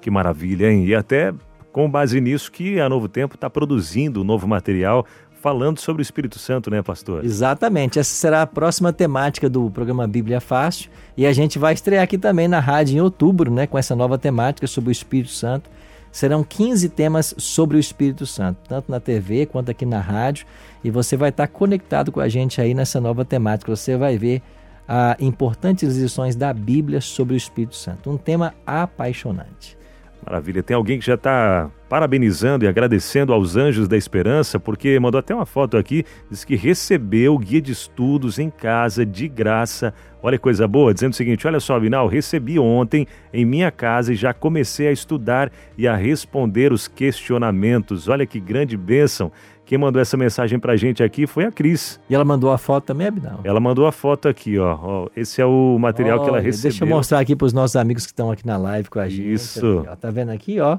Que 0.00 0.10
maravilha, 0.10 0.70
hein? 0.70 0.84
E 0.84 0.94
até 0.94 1.32
com 1.72 1.88
base 1.88 2.20
nisso 2.20 2.50
que 2.50 2.80
a 2.80 2.88
Novo 2.88 3.08
Tempo 3.08 3.36
está 3.36 3.48
produzindo 3.48 4.22
um 4.22 4.24
novo 4.24 4.48
material 4.48 5.06
falando 5.40 5.78
sobre 5.78 6.02
o 6.02 6.04
Espírito 6.04 6.38
Santo, 6.38 6.70
né, 6.70 6.82
pastor? 6.82 7.24
Exatamente. 7.24 7.98
Essa 7.98 8.14
será 8.14 8.42
a 8.42 8.46
próxima 8.46 8.92
temática 8.92 9.48
do 9.48 9.70
programa 9.70 10.06
Bíblia 10.06 10.40
Fácil. 10.40 10.90
E 11.16 11.24
a 11.24 11.32
gente 11.32 11.58
vai 11.58 11.72
estrear 11.72 12.02
aqui 12.02 12.18
também 12.18 12.46
na 12.46 12.60
rádio 12.60 12.96
em 12.96 13.00
outubro, 13.00 13.50
né, 13.50 13.66
com 13.66 13.78
essa 13.78 13.96
nova 13.96 14.18
temática 14.18 14.66
sobre 14.66 14.90
o 14.90 14.92
Espírito 14.92 15.30
Santo. 15.30 15.70
Serão 16.12 16.42
15 16.42 16.88
temas 16.88 17.34
sobre 17.38 17.76
o 17.76 17.80
Espírito 17.80 18.26
Santo, 18.26 18.58
tanto 18.68 18.90
na 18.90 18.98
TV 18.98 19.46
quanto 19.46 19.70
aqui 19.70 19.86
na 19.86 20.00
rádio. 20.00 20.46
E 20.82 20.90
você 20.90 21.16
vai 21.16 21.30
estar 21.30 21.46
conectado 21.46 22.10
com 22.10 22.20
a 22.20 22.28
gente 22.28 22.60
aí 22.60 22.74
nessa 22.74 23.00
nova 23.00 23.24
temática. 23.24 23.74
Você 23.74 23.96
vai 23.96 24.18
ver 24.18 24.42
a 24.88 25.16
importantes 25.20 25.96
lições 25.96 26.34
da 26.34 26.52
Bíblia 26.52 27.00
sobre 27.00 27.34
o 27.34 27.36
Espírito 27.36 27.76
Santo. 27.76 28.10
Um 28.10 28.16
tema 28.16 28.54
apaixonante. 28.66 29.79
Maravilha. 30.24 30.62
Tem 30.62 30.76
alguém 30.76 30.98
que 30.98 31.06
já 31.06 31.14
está 31.14 31.70
parabenizando 31.88 32.64
e 32.64 32.68
agradecendo 32.68 33.32
aos 33.32 33.56
Anjos 33.56 33.88
da 33.88 33.96
Esperança, 33.96 34.60
porque 34.60 34.98
mandou 35.00 35.18
até 35.18 35.34
uma 35.34 35.46
foto 35.46 35.76
aqui, 35.76 36.04
diz 36.30 36.44
que 36.44 36.54
recebeu 36.54 37.36
guia 37.36 37.60
de 37.60 37.72
estudos 37.72 38.38
em 38.38 38.48
casa 38.48 39.04
de 39.04 39.26
graça. 39.26 39.92
Olha 40.22 40.36
que 40.36 40.42
coisa 40.42 40.68
boa, 40.68 40.94
dizendo 40.94 41.12
o 41.12 41.16
seguinte: 41.16 41.46
olha 41.46 41.58
só, 41.58 41.78
Vinal, 41.80 42.06
recebi 42.06 42.58
ontem 42.58 43.06
em 43.32 43.44
minha 43.44 43.70
casa 43.70 44.12
e 44.12 44.16
já 44.16 44.32
comecei 44.32 44.88
a 44.88 44.92
estudar 44.92 45.50
e 45.76 45.88
a 45.88 45.96
responder 45.96 46.72
os 46.72 46.86
questionamentos. 46.86 48.08
Olha 48.08 48.26
que 48.26 48.38
grande 48.38 48.76
bênção. 48.76 49.32
Quem 49.70 49.78
mandou 49.78 50.02
essa 50.02 50.16
mensagem 50.16 50.58
pra 50.58 50.74
gente 50.74 51.00
aqui 51.00 51.28
foi 51.28 51.44
a 51.44 51.52
Cris. 51.52 52.00
E 52.10 52.14
ela 52.16 52.24
mandou 52.24 52.50
a 52.50 52.58
foto 52.58 52.86
também, 52.86 53.06
Abinal? 53.06 53.38
Ela 53.44 53.60
mandou 53.60 53.86
a 53.86 53.92
foto 53.92 54.26
aqui, 54.26 54.58
ó. 54.58 54.76
ó 54.82 55.08
esse 55.14 55.40
é 55.40 55.46
o 55.46 55.78
material 55.78 56.18
Olha, 56.18 56.24
que 56.24 56.28
ela 56.28 56.40
recebeu. 56.40 56.70
Deixa 56.72 56.84
eu 56.84 56.88
mostrar 56.88 57.20
aqui 57.20 57.36
para 57.36 57.46
os 57.46 57.52
nossos 57.52 57.76
amigos 57.76 58.04
que 58.04 58.10
estão 58.10 58.32
aqui 58.32 58.44
na 58.44 58.56
live 58.56 58.90
com 58.90 58.98
a 58.98 59.08
gente. 59.08 59.32
Isso. 59.32 59.86
Ó, 59.88 59.94
tá 59.94 60.10
vendo 60.10 60.30
aqui, 60.30 60.58
ó? 60.58 60.76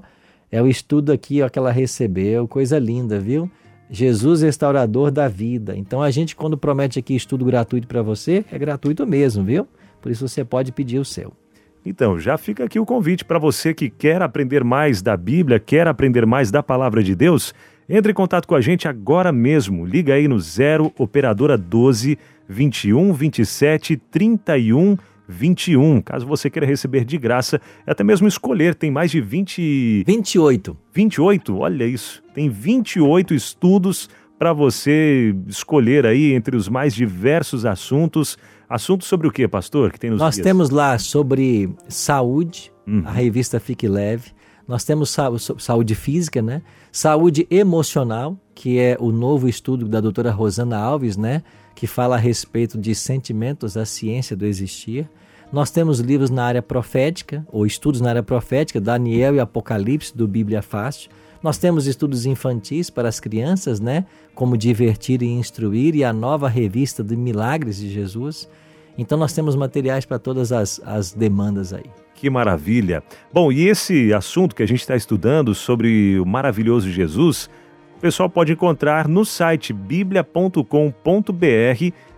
É 0.51 0.61
o 0.61 0.67
estudo 0.67 1.13
aqui 1.13 1.41
ó, 1.41 1.47
que 1.47 1.57
ela 1.57 1.71
recebeu, 1.71 2.45
coisa 2.49 2.77
linda, 2.77 3.17
viu? 3.17 3.49
Jesus 3.89 4.41
restaurador 4.41 5.09
da 5.09 5.29
vida. 5.29 5.73
Então 5.77 6.01
a 6.01 6.11
gente 6.11 6.35
quando 6.35 6.57
promete 6.57 6.99
aqui 6.99 7.15
estudo 7.15 7.45
gratuito 7.45 7.87
para 7.87 8.01
você, 8.01 8.43
é 8.51 8.59
gratuito 8.59 9.07
mesmo, 9.07 9.41
viu? 9.41 9.65
Por 10.01 10.11
isso 10.11 10.27
você 10.27 10.43
pode 10.43 10.73
pedir 10.73 10.99
o 10.99 11.05
seu. 11.05 11.31
Então, 11.85 12.19
já 12.19 12.37
fica 12.37 12.65
aqui 12.65 12.79
o 12.79 12.85
convite 12.85 13.25
para 13.25 13.39
você 13.39 13.73
que 13.73 13.89
quer 13.89 14.21
aprender 14.21 14.63
mais 14.63 15.01
da 15.01 15.17
Bíblia, 15.17 15.59
quer 15.59 15.87
aprender 15.87 16.27
mais 16.27 16.51
da 16.51 16.61
palavra 16.61 17.01
de 17.01 17.15
Deus, 17.15 17.55
entre 17.91 18.11
em 18.11 18.15
contato 18.15 18.47
com 18.47 18.55
a 18.55 18.61
gente 18.61 18.87
agora 18.87 19.31
mesmo. 19.31 19.85
Liga 19.85 20.13
aí 20.13 20.27
no 20.27 20.39
0 20.39 20.93
operadora 20.97 21.57
12 21.57 22.17
21 22.47 23.13
27 23.13 23.97
31 23.97 24.97
21. 25.27 26.01
Caso 26.01 26.25
você 26.25 26.49
queira 26.49 26.65
receber 26.65 27.05
de 27.05 27.17
graça, 27.17 27.59
até 27.85 28.03
mesmo 28.03 28.27
escolher, 28.27 28.75
tem 28.75 28.91
mais 28.91 29.11
de 29.11 29.21
20 29.21 30.03
28. 30.05 30.77
28, 30.93 31.57
olha 31.57 31.85
isso. 31.85 32.23
Tem 32.33 32.49
28 32.49 33.33
estudos 33.33 34.09
para 34.37 34.53
você 34.53 35.35
escolher 35.47 36.05
aí 36.05 36.33
entre 36.33 36.55
os 36.55 36.67
mais 36.67 36.93
diversos 36.93 37.65
assuntos. 37.65 38.37
Assuntos 38.67 39.07
sobre 39.07 39.27
o 39.27 39.31
que, 39.31 39.47
pastor? 39.47 39.91
Que 39.91 39.99
tem 39.99 40.09
Nós 40.11 40.35
dias? 40.35 40.45
temos 40.45 40.69
lá 40.69 40.97
sobre 40.97 41.69
saúde, 41.89 42.71
uhum. 42.87 43.03
a 43.05 43.11
revista 43.11 43.59
Fique 43.59 43.87
Leve. 43.87 44.31
Nós 44.67 44.85
temos 44.85 45.15
saúde 45.57 45.93
física, 45.93 46.41
né? 46.41 46.61
Saúde 46.91 47.47
emocional, 47.49 48.37
que 48.53 48.77
é 48.77 48.97
o 48.99 49.13
novo 49.13 49.47
estudo 49.47 49.87
da 49.87 50.01
doutora 50.01 50.29
Rosana 50.29 50.77
Alves, 50.77 51.15
né? 51.15 51.41
Que 51.73 51.87
fala 51.87 52.15
a 52.15 52.19
respeito 52.19 52.77
de 52.77 52.93
sentimentos, 52.93 53.77
a 53.77 53.85
ciência 53.85 54.35
do 54.35 54.45
existir. 54.45 55.09
Nós 55.53 55.71
temos 55.71 55.99
livros 55.99 56.29
na 56.29 56.43
área 56.43 56.61
profética, 56.61 57.47
ou 57.49 57.65
estudos 57.65 58.01
na 58.01 58.09
área 58.09 58.23
profética, 58.23 58.81
Daniel 58.81 59.35
e 59.35 59.39
Apocalipse, 59.39 60.15
do 60.15 60.27
Bíblia 60.27 60.61
Fácil. 60.61 61.09
Nós 61.41 61.57
temos 61.57 61.87
estudos 61.87 62.25
infantis 62.25 62.89
para 62.89 63.07
as 63.07 63.21
crianças, 63.21 63.79
né? 63.79 64.05
Como 64.35 64.57
divertir 64.57 65.21
e 65.21 65.27
instruir, 65.27 65.95
e 65.95 66.03
a 66.03 66.11
nova 66.11 66.49
revista 66.49 67.01
de 67.01 67.15
Milagres 67.15 67.77
de 67.77 67.89
Jesus. 67.89 68.49
Então 68.97 69.17
nós 69.17 69.31
temos 69.31 69.55
materiais 69.55 70.03
para 70.03 70.19
todas 70.19 70.51
as, 70.51 70.81
as 70.85 71.13
demandas 71.13 71.71
aí. 71.71 71.85
Que 72.21 72.29
maravilha! 72.29 73.01
Bom, 73.33 73.51
e 73.51 73.67
esse 73.67 74.13
assunto 74.13 74.55
que 74.55 74.61
a 74.61 74.67
gente 74.67 74.81
está 74.81 74.95
estudando 74.95 75.55
sobre 75.55 76.19
o 76.19 76.25
maravilhoso 76.25 76.87
Jesus, 76.87 77.49
o 77.97 77.99
pessoal 77.99 78.29
pode 78.29 78.51
encontrar 78.51 79.07
no 79.07 79.25
site 79.25 79.73
biblia.com.br 79.73 80.63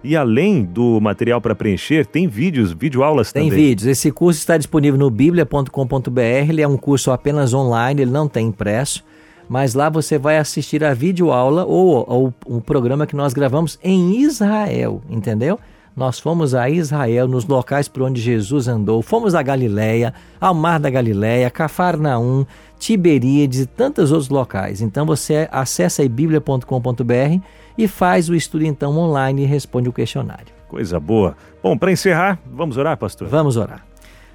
e 0.03 0.17
além 0.17 0.65
do 0.65 0.99
material 0.99 1.39
para 1.39 1.55
preencher, 1.55 2.05
tem 2.05 2.27
vídeos, 2.27 2.73
videoaulas 2.73 3.31
também. 3.31 3.49
Tem 3.49 3.57
vídeos. 3.57 3.87
Esse 3.87 4.11
curso 4.11 4.41
está 4.41 4.57
disponível 4.57 4.99
no 4.99 5.09
biblia.com.br. 5.09 6.49
Ele 6.49 6.61
é 6.61 6.67
um 6.67 6.75
curso 6.75 7.09
apenas 7.09 7.53
online, 7.53 8.01
ele 8.01 8.11
não 8.11 8.27
tem 8.27 8.47
impresso. 8.47 9.05
Mas 9.47 9.73
lá 9.73 9.89
você 9.89 10.17
vai 10.17 10.37
assistir 10.37 10.83
a 10.83 10.93
videoaula 10.93 11.63
ou, 11.63 12.03
ou 12.09 12.33
um 12.45 12.59
programa 12.59 13.07
que 13.07 13.15
nós 13.15 13.33
gravamos 13.33 13.79
em 13.81 14.19
Israel, 14.19 15.01
entendeu? 15.09 15.57
Nós 15.95 16.19
fomos 16.19 16.55
a 16.55 16.69
Israel, 16.69 17.27
nos 17.27 17.45
locais 17.45 17.87
por 17.87 18.01
onde 18.01 18.19
Jesus 18.19 18.67
andou, 18.67 19.01
fomos 19.03 19.35
a 19.35 19.43
Galiléia, 19.43 20.13
ao 20.41 20.53
Mar 20.53 20.79
da 20.79 20.89
Galiléia, 20.89 21.51
Cafarnaum, 21.51 22.45
Tiberíades 22.79 23.59
e 23.59 23.65
tantos 23.65 24.11
outros 24.11 24.29
locais. 24.29 24.81
Então 24.81 25.05
você 25.05 25.47
acessa 25.51 26.01
aí 26.01 26.09
bíblia.com.br 26.09 27.43
e 27.77 27.87
faz 27.87 28.27
o 28.27 28.35
estudo 28.35 28.65
então 28.65 28.97
online 28.97 29.43
e 29.43 29.45
responde 29.45 29.87
o 29.87 29.93
questionário. 29.93 30.53
Coisa 30.67 30.99
boa. 30.99 31.37
Bom, 31.61 31.77
para 31.77 31.91
encerrar, 31.91 32.39
vamos 32.51 32.75
orar, 32.77 32.97
pastor? 32.97 33.27
Vamos 33.27 33.55
orar. 33.55 33.85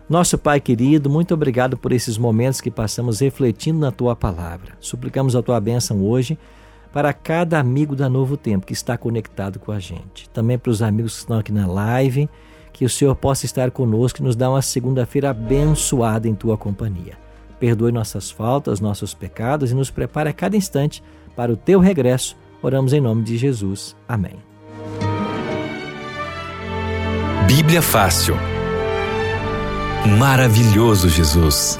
Nosso 0.08 0.38
Pai 0.38 0.60
querido, 0.60 1.10
muito 1.10 1.34
obrigado 1.34 1.76
por 1.76 1.92
esses 1.92 2.16
momentos 2.16 2.60
que 2.60 2.70
passamos 2.70 3.20
refletindo 3.20 3.80
na 3.80 3.90
tua 3.90 4.16
palavra. 4.16 4.72
Suplicamos 4.80 5.36
a 5.36 5.42
tua 5.42 5.60
bênção 5.60 6.02
hoje 6.02 6.38
para 6.92 7.12
cada 7.12 7.58
amigo 7.58 7.94
da 7.94 8.08
Novo 8.08 8.36
Tempo 8.36 8.66
que 8.66 8.72
está 8.72 8.96
conectado 8.96 9.58
com 9.58 9.72
a 9.72 9.78
gente. 9.78 10.28
Também 10.30 10.58
para 10.58 10.70
os 10.70 10.82
amigos 10.82 11.14
que 11.14 11.18
estão 11.20 11.38
aqui 11.38 11.52
na 11.52 11.66
live, 11.66 12.28
que 12.72 12.84
o 12.84 12.88
Senhor 12.88 13.14
possa 13.14 13.44
estar 13.44 13.70
conosco 13.70 14.20
e 14.20 14.22
nos 14.22 14.36
dar 14.36 14.50
uma 14.50 14.62
segunda-feira 14.62 15.30
abençoada 15.30 16.28
em 16.28 16.34
tua 16.34 16.56
companhia. 16.56 17.18
Perdoe 17.58 17.90
nossas 17.90 18.30
faltas, 18.30 18.80
nossos 18.80 19.14
pecados 19.14 19.70
e 19.70 19.74
nos 19.74 19.90
prepare 19.90 20.30
a 20.30 20.32
cada 20.32 20.56
instante 20.56 21.02
para 21.34 21.52
o 21.52 21.56
teu 21.56 21.80
regresso. 21.80 22.36
Oramos 22.62 22.92
em 22.92 23.00
nome 23.00 23.22
de 23.22 23.36
Jesus. 23.36 23.96
Amém. 24.06 24.36
Bíblia 27.46 27.82
Fácil. 27.82 28.36
Maravilhoso 30.18 31.08
Jesus. 31.08 31.78